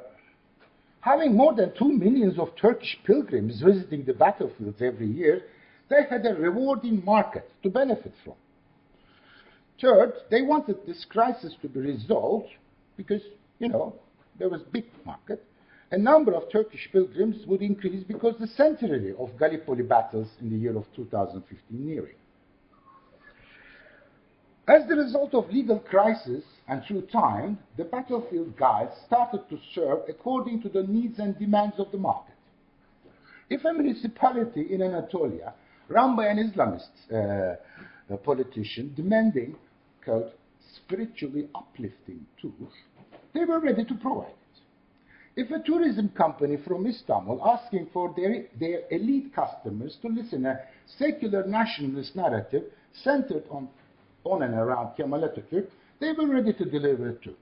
[1.04, 5.42] having more than two millions of Turkish pilgrims visiting the battlefields every year,
[5.90, 8.32] they had a rewarding market to benefit from.
[9.80, 12.48] Third, they wanted this crisis to be resolved
[12.96, 13.20] because,
[13.58, 13.94] you know,
[14.38, 15.44] there was big market.
[15.90, 20.56] A number of Turkish pilgrims would increase because the centenary of Gallipoli battles in the
[20.56, 22.14] year of 2015 nearing.
[24.66, 30.00] As the result of legal crisis and through time, the battlefield guides started to serve
[30.08, 32.34] according to the needs and demands of the market.
[33.50, 35.52] If a municipality in Anatolia,
[35.88, 39.54] run by an Islamist uh, politician, demanding
[40.02, 40.32] quote,
[40.76, 42.72] spiritually uplifting tours,
[43.34, 44.36] they were ready to provide it.
[45.36, 50.60] If a tourism company from Istanbul asking for their, their elite customers to listen a
[50.96, 52.64] secular nationalist narrative
[53.02, 53.68] centered on,
[54.24, 55.68] on and around Kemal Atatürk,
[56.00, 57.36] they were ready to deliver it too.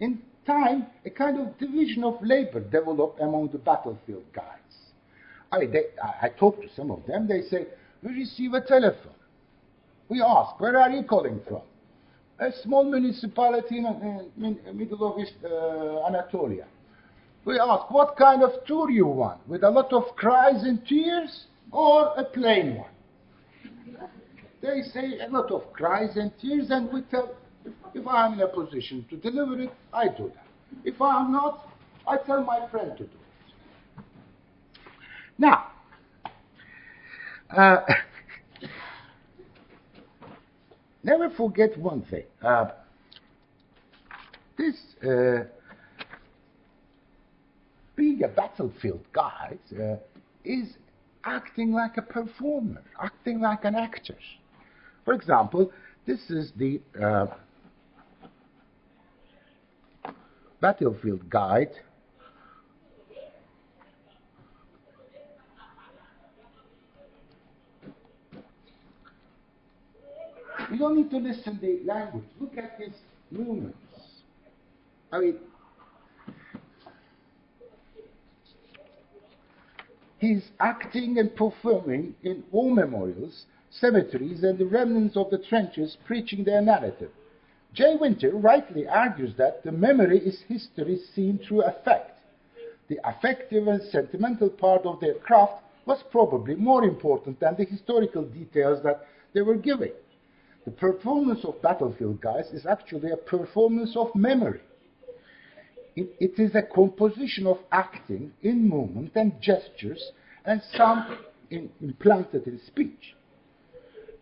[0.00, 4.44] In time, a kind of division of labor developed among the battlefield guys.
[5.52, 7.28] I, they, I, I talked to some of them.
[7.28, 7.66] They say,
[8.02, 9.14] we receive a telephone.
[10.08, 11.62] We ask, where are you calling from?
[12.40, 16.66] A small municipality in, in middle of East, uh, Anatolia.
[17.44, 19.46] We ask, what kind of tour you want?
[19.48, 22.90] With a lot of cries and tears or a plain one?
[24.64, 27.34] They say a lot of cries and tears, and we tell,
[27.66, 30.46] if, if I'm in a position to deliver it, I do that.
[30.84, 31.68] If I'm not,
[32.08, 34.04] I tell my friend to do it.
[35.36, 35.66] Now,
[37.54, 37.80] uh,
[41.02, 42.24] never forget one thing.
[42.42, 42.68] Uh,
[44.56, 45.44] this uh,
[47.96, 49.96] being a battlefield guide uh,
[50.42, 50.78] is
[51.22, 54.16] acting like a performer, acting like an actor.
[55.04, 55.70] For example,
[56.06, 57.26] this is the uh,
[60.60, 61.70] battlefield guide
[70.74, 72.24] You don't need to listen to the language.
[72.40, 72.94] Look at his
[73.30, 73.78] movements.
[75.12, 75.36] I mean,
[80.18, 83.44] he's acting and performing in war memorials,
[83.80, 87.10] cemeteries, and the remnants of the trenches preaching their narrative.
[87.72, 92.18] Jay Winter rightly argues that the memory is history seen through affect.
[92.88, 98.22] The affective and sentimental part of their craft was probably more important than the historical
[98.22, 99.92] details that they were giving.
[100.64, 104.60] The performance of battlefield guys is actually a performance of memory.
[105.96, 110.12] It, it is a composition of acting in movement and gestures
[110.44, 111.18] and some
[111.50, 113.14] in, implanted in speech.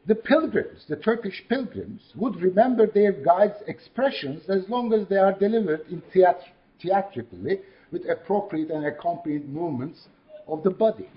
[0.07, 5.33] The pilgrims, the Turkish pilgrims, would remember their guides' expressions as long as they are
[5.33, 6.43] delivered in theat-
[6.81, 7.61] theatrically
[7.93, 10.09] with appropriate and accompanied movements
[10.49, 11.09] of the body.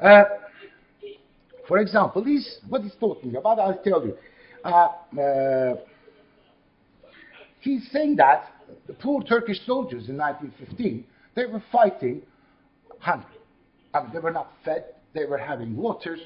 [0.00, 0.24] Uh,
[1.68, 4.16] for example, he's, what he's talking about, I'll tell you.
[4.64, 4.88] Uh,
[5.20, 5.76] uh,
[7.60, 8.50] he's saying that
[8.86, 12.22] the poor Turkish soldiers in 1915, they were fighting
[13.00, 13.36] hungry.
[13.92, 14.84] I mean, they were not fed,
[15.14, 16.20] they were having waters,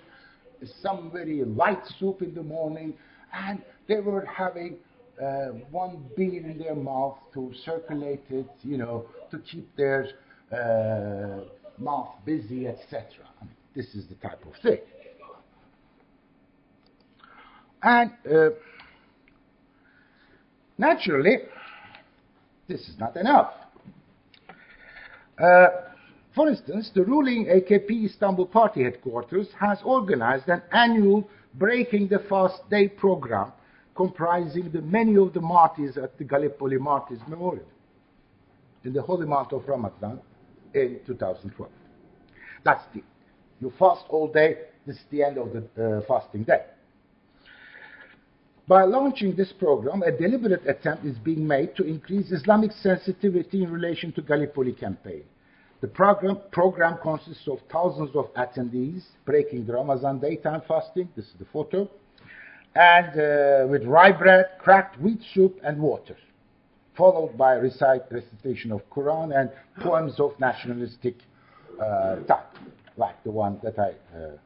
[0.82, 2.94] some very light soup in the morning,
[3.32, 4.76] and they were having
[5.22, 10.08] uh, one beer in their mouth to circulate it, you know, to keep their
[10.52, 11.44] uh,
[11.78, 13.04] mouth busy, etc.
[13.40, 14.78] I mean, this is the type of thing.
[17.82, 18.50] And uh,
[20.76, 21.38] naturally,
[22.66, 23.52] this is not enough.
[25.42, 25.66] Uh,
[26.38, 32.60] for instance, the ruling AKP Istanbul Party headquarters has organized an annual Breaking the Fast
[32.70, 33.50] Day program
[33.96, 37.66] comprising the many of the martyrs at the Gallipoli Martyrs Memorial
[38.84, 40.20] in the holy month of Ramadan
[40.74, 41.72] in 2012.
[42.64, 43.02] That's the,
[43.60, 45.62] you fast all day, this is the end of the
[45.98, 46.66] uh, fasting day.
[48.68, 53.72] By launching this program, a deliberate attempt is being made to increase Islamic sensitivity in
[53.72, 55.24] relation to Gallipoli campaign.
[55.80, 61.08] The program, program consists of thousands of attendees breaking the Ramadan daytime fasting.
[61.14, 61.88] This is the photo.
[62.74, 66.16] And uh, with rye bread, cracked wheat soup, and water,
[66.96, 69.50] followed by recite, recitation of Quran and
[69.80, 71.16] poems of nationalistic
[71.80, 72.56] uh, type,
[72.96, 73.90] like the one that I.
[74.16, 74.36] Uh,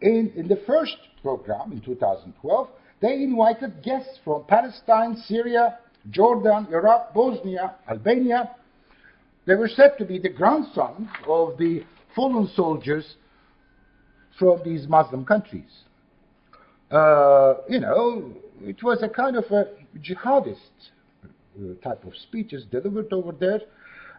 [0.00, 2.68] in, in the first program in 2012,
[3.00, 5.78] they invited guests from Palestine, Syria,
[6.10, 8.50] Jordan, Iraq, Bosnia, Albania,
[9.46, 11.84] they were said to be the grandsons of the
[12.14, 13.16] fallen soldiers
[14.38, 15.70] from these Muslim countries.
[16.90, 19.66] Uh, you know, it was a kind of a
[19.98, 20.56] jihadist
[21.24, 23.60] uh, type of speeches delivered over there,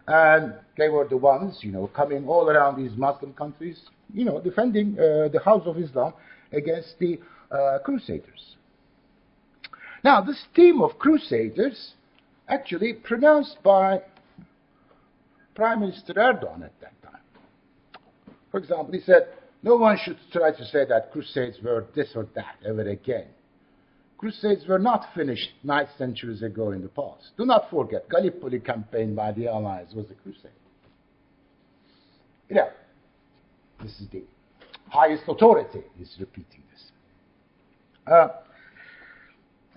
[0.06, 3.80] and they were the ones, you know, coming all around these Muslim countries,
[4.12, 6.12] you know, defending uh, the House of Islam
[6.52, 7.18] against the
[7.50, 8.56] uh, Crusaders.
[10.04, 11.94] Now, this theme of Crusaders,
[12.48, 14.00] actually pronounced by
[15.58, 17.20] Prime Minister Erdogan at that time.
[18.52, 19.26] For example, he said,
[19.64, 23.26] no one should try to say that crusades were this or that ever again.
[24.18, 27.32] Crusades were not finished nine centuries ago in the past.
[27.36, 30.52] Do not forget, Gallipoli campaign by the Allies was a crusade.
[32.50, 32.68] Know,
[33.82, 34.22] this is the
[34.88, 36.84] highest authority is repeating this.
[38.06, 38.28] Uh,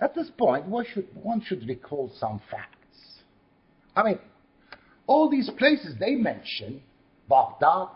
[0.00, 3.22] at this point, one should, one should recall some facts.
[3.96, 4.18] I mean,
[5.06, 6.82] all these places they mention,
[7.28, 7.88] Baghdad,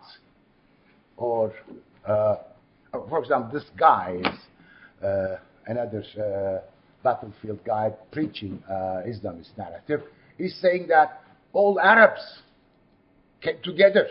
[1.17, 1.53] or,
[2.07, 2.37] uh,
[2.93, 5.37] for example, this guy is uh,
[5.67, 6.67] another uh,
[7.03, 10.03] battlefield guy preaching uh, Islamist narrative.
[10.39, 12.21] He's saying that all Arabs
[13.41, 14.07] came together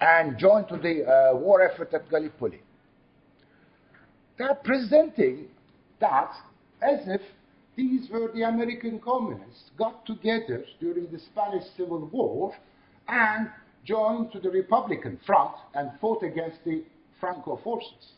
[0.00, 2.60] and joined to the uh, war effort at Gallipoli.
[4.38, 5.46] They're presenting
[6.00, 6.32] that
[6.82, 7.22] as if
[7.76, 12.54] these were the American communists got together during the Spanish Civil War
[13.06, 13.48] and
[13.84, 16.82] joined to the Republican front and fought against the
[17.20, 18.12] Franco forces.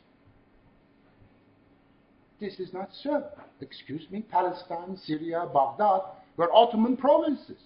[2.41, 3.25] This is not so.
[3.61, 6.03] Excuse me, Palestine, Syria, Baghdad
[6.37, 7.61] were Ottoman provinces.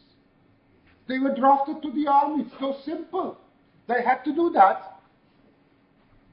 [1.07, 2.45] They were drafted to the army.
[2.45, 3.37] It's so simple.
[3.87, 5.01] They had to do that.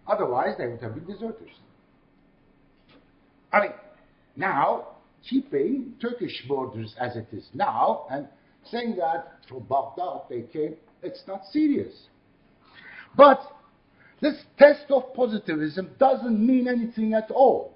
[0.07, 1.51] Otherwise, they would have been deserters.
[3.51, 3.73] I mean,
[4.37, 4.87] now
[5.27, 8.27] keeping Turkish borders as it is now and
[8.65, 11.93] saying that from Baghdad they came, it's not serious.
[13.15, 13.41] But
[14.21, 17.73] this test of positivism doesn't mean anything at all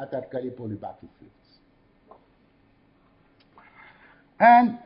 [0.00, 1.32] at that Gallipoli battlefields.
[4.40, 4.78] And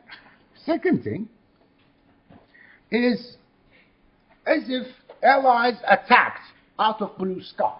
[0.65, 1.27] second thing
[2.91, 3.35] is
[4.45, 4.87] as if
[5.23, 6.41] allies attacked
[6.77, 7.75] out of blue sky.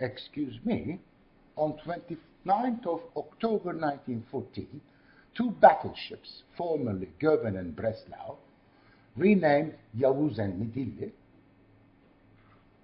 [0.00, 0.98] Excuse me,
[1.56, 2.16] on 24
[2.46, 4.80] 9th of October 1914,
[5.34, 8.36] two battleships, formerly Goeben and Breslau,
[9.16, 11.12] renamed Yavuz and Midilli,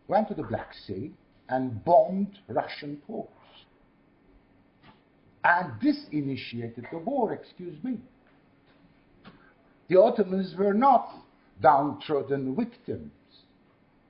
[0.09, 1.13] went to the Black Sea
[1.49, 3.33] and bombed Russian ports.
[5.45, 7.99] And this initiated the war, excuse me.
[9.89, 11.13] The Ottomans were not
[11.61, 13.13] downtrodden victims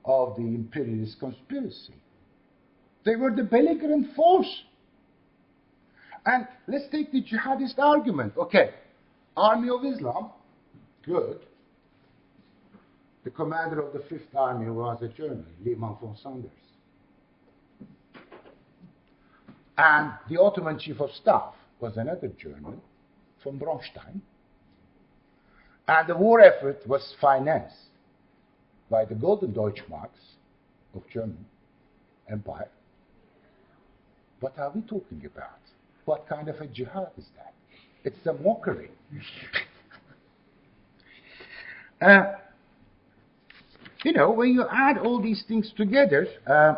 [0.05, 1.95] of the imperialist conspiracy.
[3.03, 4.63] They were the belligerent force
[6.25, 8.33] and let's take the jihadist argument.
[8.37, 8.71] Okay,
[9.35, 10.31] Army of Islam,
[11.05, 11.39] good.
[13.23, 16.51] The commander of the Fifth Army was a German, Liman von Sanders.
[19.77, 22.81] And the Ottoman Chief of Staff was another German,
[23.43, 24.21] von Braunstein.
[25.87, 27.75] And the war effort was financed
[28.89, 30.35] by the golden Deutschmarks
[30.93, 31.45] of German
[32.29, 32.69] Empire.
[34.39, 35.60] What are we talking about?
[36.05, 37.53] What kind of a jihad is that?
[38.03, 38.89] It's a mockery.
[42.01, 42.33] uh,
[44.03, 46.75] you know, when you add all these things together, uh,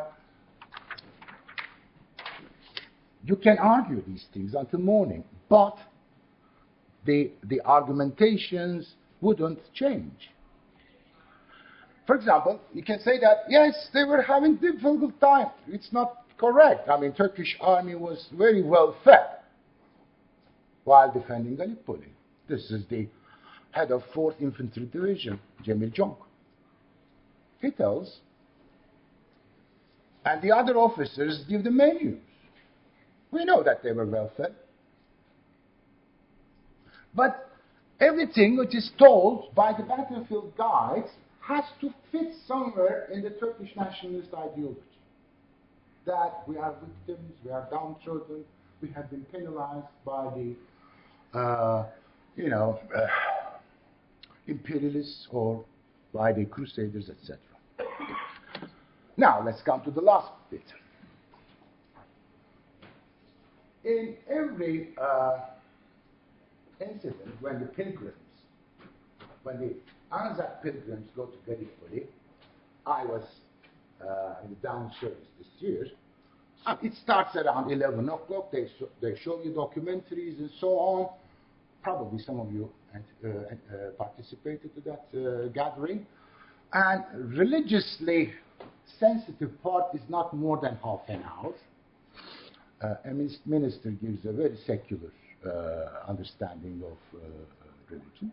[3.25, 5.77] you can argue these things until morning, but
[7.05, 10.29] the, the argumentations wouldn't change.
[12.05, 15.47] For example, you can say that, yes, they were having difficult time.
[15.67, 16.89] It's not correct.
[16.89, 19.39] I mean, Turkish army was very well fed
[20.83, 22.11] while defending Gallipoli.
[22.49, 23.07] This is the
[23.71, 26.17] head of 4th Infantry Division, Cemil Conk.
[27.61, 28.17] He tells,
[30.25, 32.19] and the other officers give the menus.
[33.31, 34.53] We know that they were well fed.
[37.15, 37.49] But
[38.01, 43.69] everything which is told by the battlefield guides has to fit somewhere in the Turkish
[43.77, 44.92] nationalist ideology.
[46.05, 48.43] That we are victims, we are downtrodden,
[48.81, 51.85] we have been penalized by the, uh,
[52.35, 53.07] you know, uh,
[54.47, 55.63] imperialists or
[56.13, 57.39] by the crusaders, etc.
[59.15, 60.63] Now, let's come to the last bit.
[63.85, 65.39] In every uh,
[66.81, 68.13] incident, when the pilgrims,
[69.43, 69.73] when the
[70.15, 72.07] Anzac pilgrims go to Gallipoli,
[72.85, 73.23] I was
[74.07, 75.87] uh, in the dawn service this year.
[76.65, 78.51] Uh, it starts around 11 o'clock.
[78.51, 81.09] They, so, they show you documentaries and so on.
[81.81, 86.05] Probably some of you uh, uh participated to that uh, gathering.
[86.71, 87.03] And
[87.37, 88.33] religiously
[88.99, 91.53] sensitive part is not more than half an hour.
[92.81, 93.13] Uh, a
[93.45, 95.11] minister gives a very secular
[95.45, 97.25] uh, understanding of uh,
[97.89, 98.31] religion.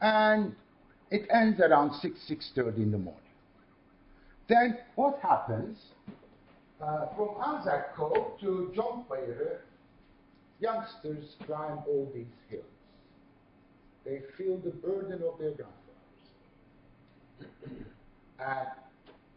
[0.00, 0.54] And
[1.10, 3.23] it ends around 6, 6.30 in the morning.
[4.48, 5.78] Then what happens?
[6.80, 9.60] Uh, from Anzac Cove to Conkbayırı,
[10.60, 12.64] youngsters climb all these hills.
[14.04, 15.74] They feel the burden of their grandfathers.
[18.38, 18.68] and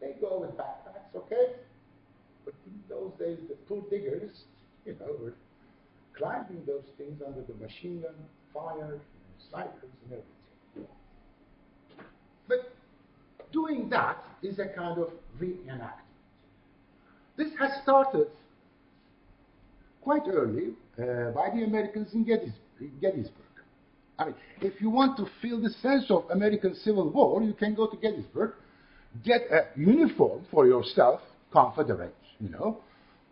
[0.01, 1.53] they go with backpacks, okay?
[2.43, 4.43] But in those days, the poor diggers,
[4.85, 5.35] you know, were
[6.13, 8.15] climbing those things under the machine gun
[8.53, 8.99] fire,
[9.49, 10.91] snipers, and everything.
[12.47, 12.73] But
[13.51, 15.09] doing that is a kind of
[15.41, 15.91] reenactment.
[17.37, 18.27] This has started
[20.01, 23.33] quite early uh, by the Americans in Gettysburg.
[24.19, 27.75] I mean, if you want to feel the sense of American Civil War, you can
[27.75, 28.53] go to Gettysburg,
[29.23, 31.21] get a uniform for yourself,
[31.51, 32.79] Confederate, you know,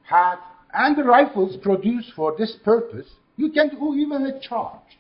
[0.04, 0.40] hat,
[0.74, 3.08] and the rifles produced for this purpose,
[3.38, 5.00] you can do even a charge,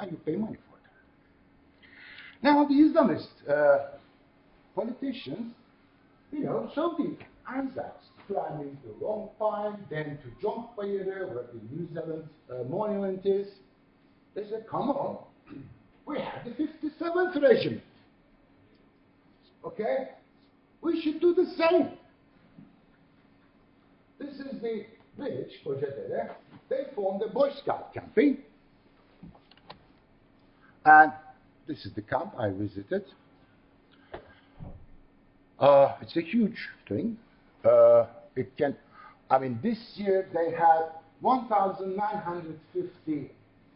[0.00, 2.42] and you pay money for that.
[2.42, 3.95] Now, the Islamists uh,
[4.76, 5.54] politicians,
[6.30, 7.16] you know, the
[7.52, 13.48] Anzacs climbing the Lone Pine, then to Conkbayırı, where the New Zealand uh, monument is.
[14.34, 15.18] They said, come on,
[16.06, 17.82] we have the 57th Regiment.
[19.64, 20.10] Okay?
[20.82, 21.90] We should do the same.
[24.18, 24.84] This is the
[25.16, 26.34] village, Kocadere.
[26.68, 28.38] They formed a Boy Scout camping.
[30.84, 31.12] And
[31.66, 33.04] this is the camp I visited.
[35.58, 37.16] Uh, it's a huge thing.
[37.64, 38.04] Uh,
[38.34, 38.76] it can,
[39.30, 40.90] I mean, this year they had
[41.20, 43.30] 1,950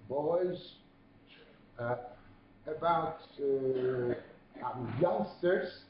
[0.09, 0.72] boys,
[1.78, 1.95] uh,
[2.66, 4.14] about uh,
[5.01, 5.85] youngsters,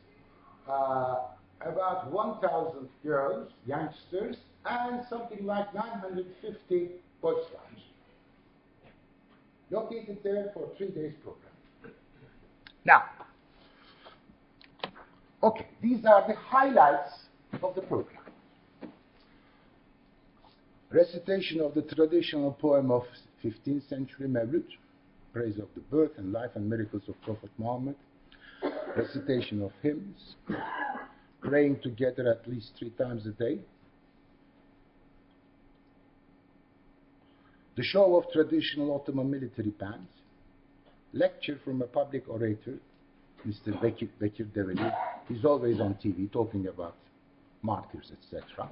[0.69, 1.17] uh,
[1.63, 7.83] about 1,000 girls, youngsters, and something like 950 Boy Scouts.
[9.71, 11.47] Located there for three days program.
[12.85, 13.03] Now,
[15.43, 17.13] okay, these are the highlights
[17.63, 18.17] of the program.
[20.91, 23.05] Recitation of the traditional poem of
[23.45, 24.65] 15th century Mevlud,
[25.33, 27.95] praise of the birth and life and miracles of Prophet Muhammad,
[28.97, 30.35] recitation of hymns,
[31.41, 33.61] praying together at least three times a day,
[37.77, 40.11] the show of traditional Ottoman military bands,
[41.13, 42.79] lecture from a public orator,
[43.47, 43.81] Mr.
[43.81, 44.93] Bekir, Bekir Develi.
[45.31, 46.97] He's always on TV talking about
[47.63, 48.69] martyrs, etc.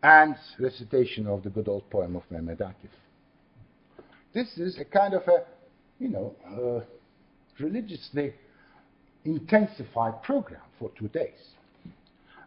[0.00, 2.90] And recitation of the good old poem of Mehmet Akif.
[4.32, 5.42] This is a kind of a,
[5.98, 6.84] you know, uh,
[7.60, 8.32] religiously
[9.24, 11.54] intensified program for two days.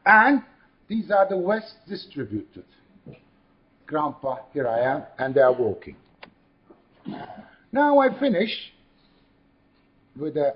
[0.05, 0.41] And
[0.87, 2.63] these are the West distributed.
[3.85, 5.97] Grandpa, here I am, and they are walking.
[7.73, 8.71] Now I finish
[10.15, 10.55] with a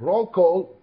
[0.00, 0.74] roll call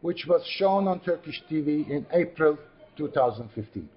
[0.00, 2.56] which was shown on Turkish TV in April
[2.96, 3.88] 2015.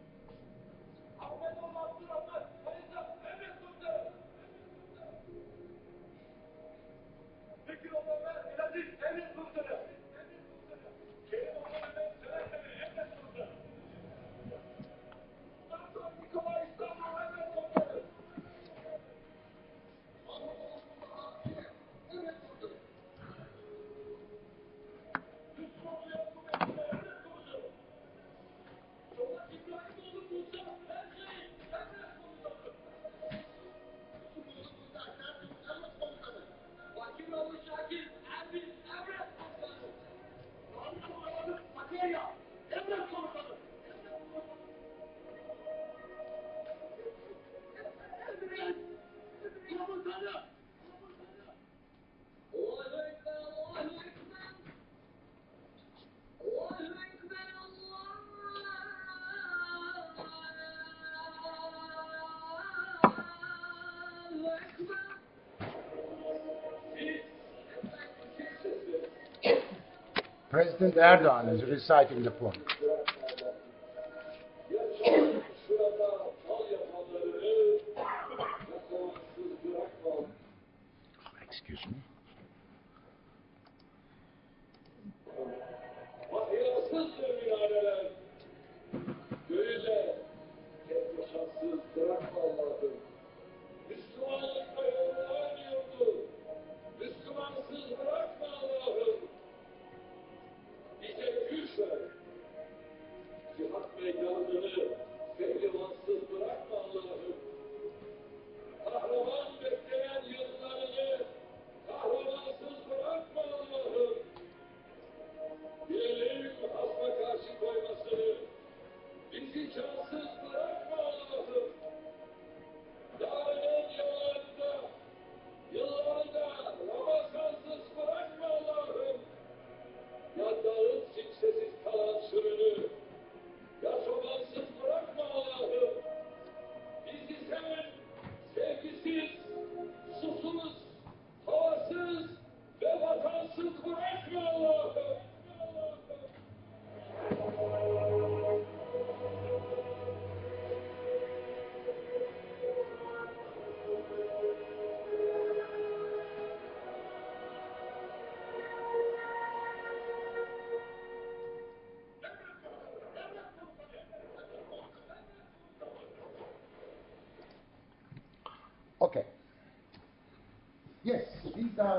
[70.49, 72.53] President Erdogan is reciting the poem.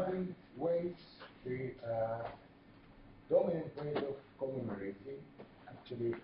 [0.03, 0.15] Are
[1.45, 2.29] the uh,
[3.31, 5.21] dominant way of commemorating.
[5.69, 6.15] Actually,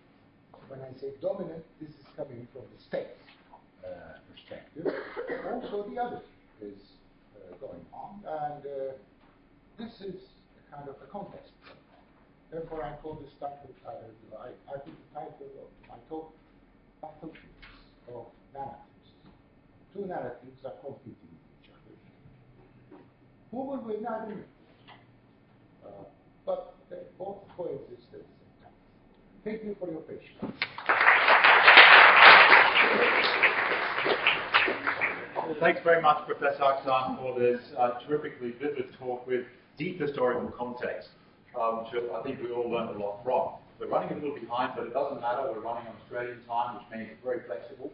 [0.69, 3.15] when I say dominant, this is coming from the state
[3.85, 4.87] uh, perspective.
[5.53, 6.21] also, the other
[6.61, 6.79] is
[7.37, 8.93] uh, going on, and uh,
[9.79, 10.23] this is
[10.59, 11.53] a kind of a context.
[12.51, 13.91] Therefore, I call this title, uh,
[14.39, 16.33] I, I put the title of my talk,
[17.03, 17.45] Battlefields
[18.09, 18.89] of Narratives
[19.95, 21.71] two narratives are competing with each
[23.51, 24.37] Who will don't know.
[25.85, 25.89] Uh,
[26.45, 28.73] but they both coexist at the same time.
[29.45, 30.55] Thank you for your patience.
[35.61, 39.45] Thanks very much, Professor Aktar, for this uh, terrifically vivid talk with
[39.79, 41.09] deep historical context,
[41.59, 43.55] um, which I think we all learned a lot from.
[43.81, 45.51] We're running a little behind, but it doesn't matter.
[45.51, 47.93] We're running on Australian time, which means it's very flexible.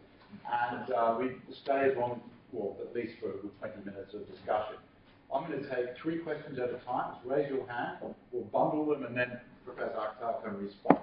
[0.51, 1.31] And uh, we
[1.63, 4.75] stay as long, well, at least for a good 20 minutes of discussion.
[5.33, 7.13] I'm going to take three questions at a time.
[7.15, 7.97] Just raise your hand.
[8.31, 10.99] We'll bundle them, and then Professor Aktar can respond.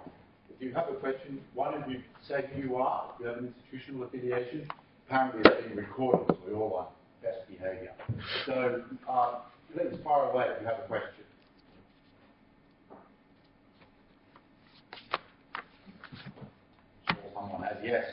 [0.55, 3.11] If you have a question, why don't you say who you are?
[3.15, 4.69] If you have an institutional affiliation,
[5.09, 6.89] apparently it's being recorded, so we all want
[7.23, 7.93] best behaviour.
[8.47, 9.39] So uh,
[9.77, 11.25] let's fire away if you have a question.
[17.35, 18.05] Someone has yes.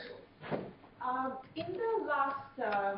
[1.02, 2.94] Um, in the last uh,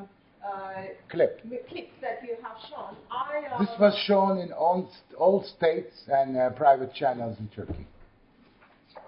[1.08, 1.40] Clip.
[1.44, 6.04] m- clips that you have shown, I uh, This was shown in all, all states
[6.08, 7.86] and uh, private channels in Turkey.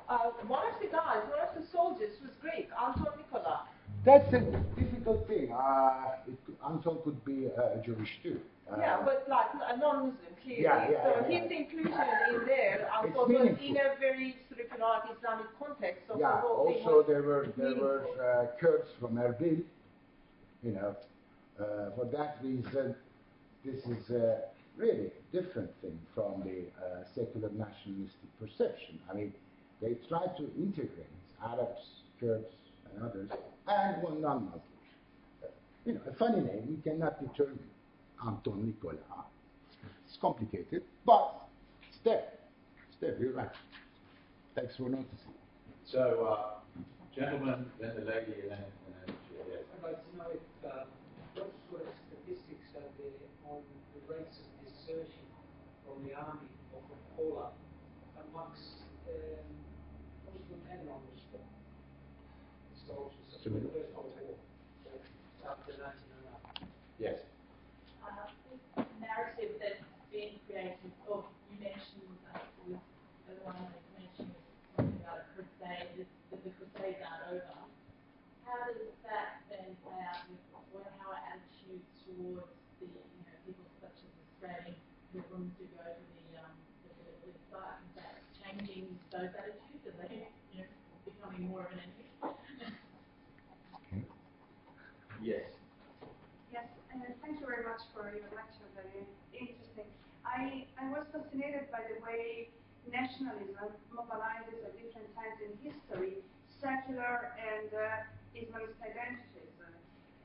[0.09, 3.67] uh, one of the guys, one of the soldiers was Greek, Anton Nikola.
[4.05, 4.41] That's a
[4.79, 5.51] difficult thing.
[5.53, 8.39] Uh, it, Anton could be uh, Jewish too.
[8.71, 10.63] Uh, yeah, but like a non-Muslim, clearly.
[10.63, 11.93] Yeah, yeah, so yeah, his inclusion
[12.31, 16.03] in there, thought was in a very sort of you know, Islamic context.
[16.09, 16.37] So yeah.
[16.37, 19.63] the whole thing Also, there were there were uh, Kurds from Erbil.
[20.63, 20.95] You know, uh,
[21.57, 22.95] for that reason,
[23.65, 24.43] this is a
[24.77, 28.99] really different thing from the uh, secular nationalistic perception.
[29.11, 29.33] I mean,
[29.81, 31.07] they try to integrate
[31.43, 31.81] Arabs,
[32.21, 32.47] Kurds,
[32.93, 33.31] and others,
[33.69, 34.63] and one non-Muslim.
[35.43, 35.47] Uh,
[35.85, 36.67] you know, a funny name.
[36.69, 37.59] We cannot determine
[38.27, 38.97] Anton Nicola.
[40.07, 41.35] It's complicated, but
[41.89, 42.25] it's there.
[42.89, 43.17] It's there.
[43.21, 43.51] You're right.
[44.55, 45.35] Thanks for noticing.
[45.85, 46.81] So, uh,
[47.15, 49.15] gentlemen, then the lady, and then, and then
[49.51, 49.61] yes.
[49.77, 50.87] I'd like to know if, um,
[51.35, 53.61] what sort of statistics are there on
[53.95, 54.01] the
[54.85, 55.25] rates desertion
[55.85, 57.57] from the army or from Paula
[58.21, 59.49] amongst um,
[60.29, 61.45] Muslim and non-Muslim
[62.85, 64.37] soldiers of the First World War,
[64.85, 64.93] so
[65.49, 66.69] after 1909?
[67.01, 67.25] Yes.
[68.05, 68.29] uh,
[68.77, 69.81] this narrative that's
[70.13, 70.77] being created,
[71.09, 72.85] oh, you mentioned, I think it was
[73.25, 74.37] the one that mentioned
[74.77, 77.57] something about a crusade, that that the crusades aren't over.
[78.45, 80.45] How does that then play out with
[80.77, 84.15] what, how are attitudes towards the, you know, people such as
[85.15, 86.59] Who go to the, um,
[87.95, 88.03] the,
[88.35, 89.87] changing those attitudes?
[89.87, 90.75] Are they, you know,
[91.07, 91.87] becoming more of an?
[95.23, 95.55] Yes.
[96.51, 98.67] Yes, and thank you very much for your lecture.
[98.75, 99.87] Very interesting.
[100.27, 102.51] I, I was fascinated by the way
[102.91, 106.27] nationalism mobilizes at different times in history
[106.59, 107.71] secular and
[108.35, 109.55] Islamist identities.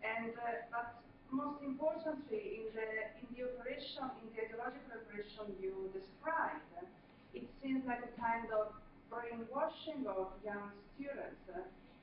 [0.01, 6.67] And uh, but most importantly, in the the operation, in the ideological operation you described,
[7.31, 8.75] it seems like a kind of
[9.07, 11.39] brainwashing of young students,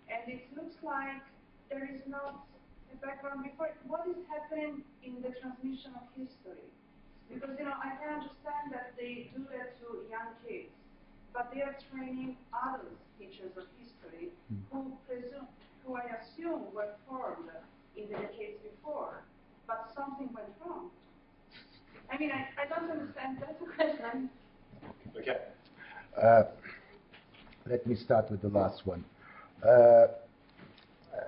[0.08, 1.20] and it looks like
[1.68, 2.48] there is not
[2.88, 3.68] a background before.
[3.84, 6.72] What is happening in the transmission of history?
[7.28, 10.72] Because you know, I can understand that they do that to young kids,
[11.36, 14.62] but they are training adult teachers of history hmm.
[14.72, 15.50] who presume,
[15.84, 17.50] who I assume were formed
[17.98, 19.26] in the decades before,
[19.66, 20.88] but something went wrong.
[22.10, 23.38] I mean, I, I don't understand.
[23.40, 24.30] That's a question.
[25.18, 25.38] Okay.
[26.20, 26.44] Uh,
[27.68, 29.04] let me start with the last one.
[29.66, 30.06] Uh,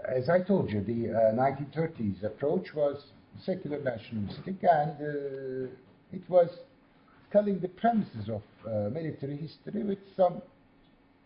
[0.09, 3.03] as I told you, the uh, 1930s approach was
[3.45, 5.71] secular nationalistic and uh,
[6.13, 6.49] it was
[7.33, 10.43] telling the premises of uh, military history with some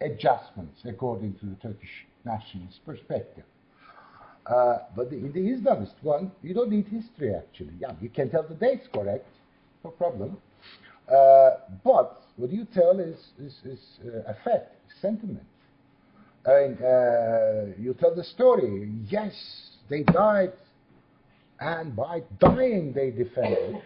[0.00, 3.44] adjustments according to the Turkish nationalist perspective.
[4.46, 7.74] Uh, but the, in the Islamist one, you don't need history actually.
[7.78, 9.26] Yeah, you can tell the dates correct,
[9.84, 10.36] no problem.
[11.08, 11.50] Uh,
[11.84, 15.44] but what you tell is, is, is uh, affect, sentiment.
[16.44, 18.90] And uh, you tell the story.
[19.08, 19.32] Yes,
[19.88, 20.52] they died,
[21.60, 23.82] and by dying they defended,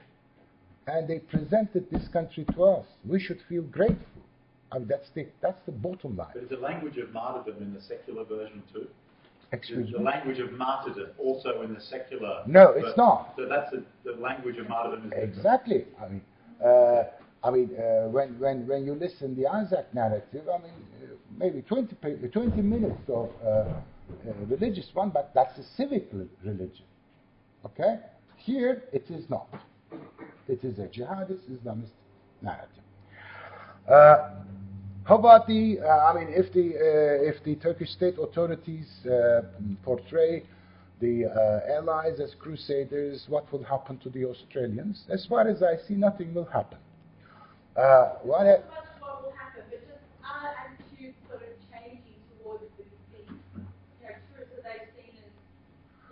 [0.86, 2.86] and they presented this country to us.
[3.04, 4.22] We should feel grateful.
[4.72, 6.28] I mean, that's the that's the bottom line.
[6.34, 8.88] But is the language of martyrdom in the secular version too?
[9.52, 12.42] Excuse Is the language of martyrdom also in the secular?
[12.46, 13.34] No, it's not.
[13.36, 15.12] So that's the, the language of martyrdom.
[15.12, 15.36] Is.
[15.36, 15.84] Exactly.
[16.02, 16.22] I mean,
[16.64, 17.04] uh,
[17.44, 21.62] I mean, uh, when, when, when you listen the Anzac narrative, I mean, uh, maybe
[21.62, 21.94] 20,
[22.28, 23.74] 20 minutes of uh, uh,
[24.48, 26.08] religious one, but that's a civic
[26.42, 26.84] religion.
[27.64, 28.00] Okay?
[28.36, 29.48] Here, it is not.
[30.48, 31.90] It is a jihadist Islamist
[32.42, 32.82] narrative.
[35.06, 35.78] How about the?
[35.82, 39.42] I mean, if the uh, if the Turkish state authorities uh,
[39.84, 40.42] portray
[41.00, 45.04] the uh, allies as crusaders, what will happen to the Australians?
[45.08, 46.78] As far as I see, nothing will happen.
[47.76, 52.64] Uh, what so much what will happen, but just our attitudes sort of changing towards
[52.76, 55.30] the, the you know, tourists that they've seen as,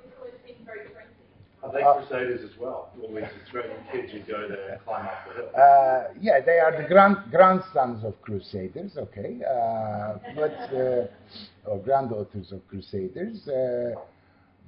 [0.04, 1.26] it's always been very friendly.
[1.63, 2.90] Are they Uh, crusaders as well?
[2.96, 5.50] These Australian kids who go there and climb up the hill.
[5.56, 12.52] Uh, yeah, they are the grand, grandsons of crusaders, okay, uh, but uh, or granddaughters
[12.52, 13.46] of crusaders.
[13.48, 13.94] Uh,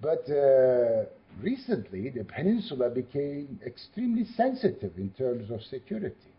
[0.03, 1.05] but uh,
[1.41, 6.33] recently, the peninsula became extremely sensitive in terms of security.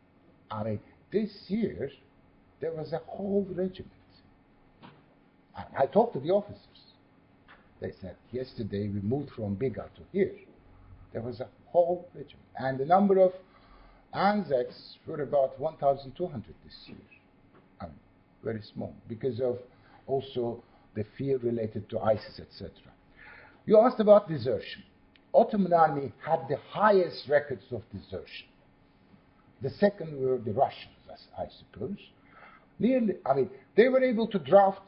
[0.51, 0.79] I mean,
[1.11, 1.89] this year
[2.59, 3.91] there was a whole regiment.
[5.55, 6.61] I, I talked to the officers.
[7.79, 10.33] They said yesterday we moved from Biga to here.
[11.13, 13.31] There was a whole regiment, and the number of
[14.13, 16.97] Anzacs were about 1,200 this year.
[17.79, 17.93] I mean,
[18.43, 19.59] very small because of
[20.05, 20.61] also
[20.95, 22.71] the fear related to ISIS, etc.
[23.65, 24.83] You asked about desertion.
[25.33, 28.47] Ottoman army had the highest records of desertion.
[29.61, 31.97] The second were the Russians, as I suppose.
[32.79, 34.79] Nearly, I mean, they were able to draft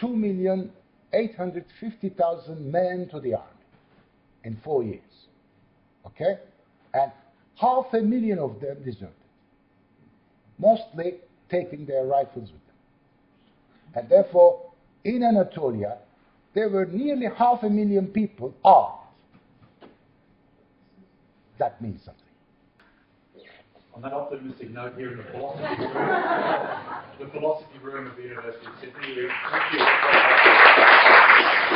[0.00, 3.46] 2,850,000 men to the army
[4.44, 5.25] in four years.
[6.06, 6.38] Okay?
[6.94, 7.12] And
[7.56, 9.12] half a million of them deserted,
[10.58, 11.14] mostly
[11.50, 12.76] taking their rifles with them.
[13.94, 14.70] And therefore,
[15.04, 15.98] in Anatolia,
[16.54, 19.02] there were nearly half a million people armed.
[21.58, 22.22] That means something.
[23.94, 25.94] On that optimistic note, here in the philosophy room,
[27.18, 29.28] the philosophy room of the University of Sydney.
[29.50, 29.72] Thank
[31.70, 31.75] you.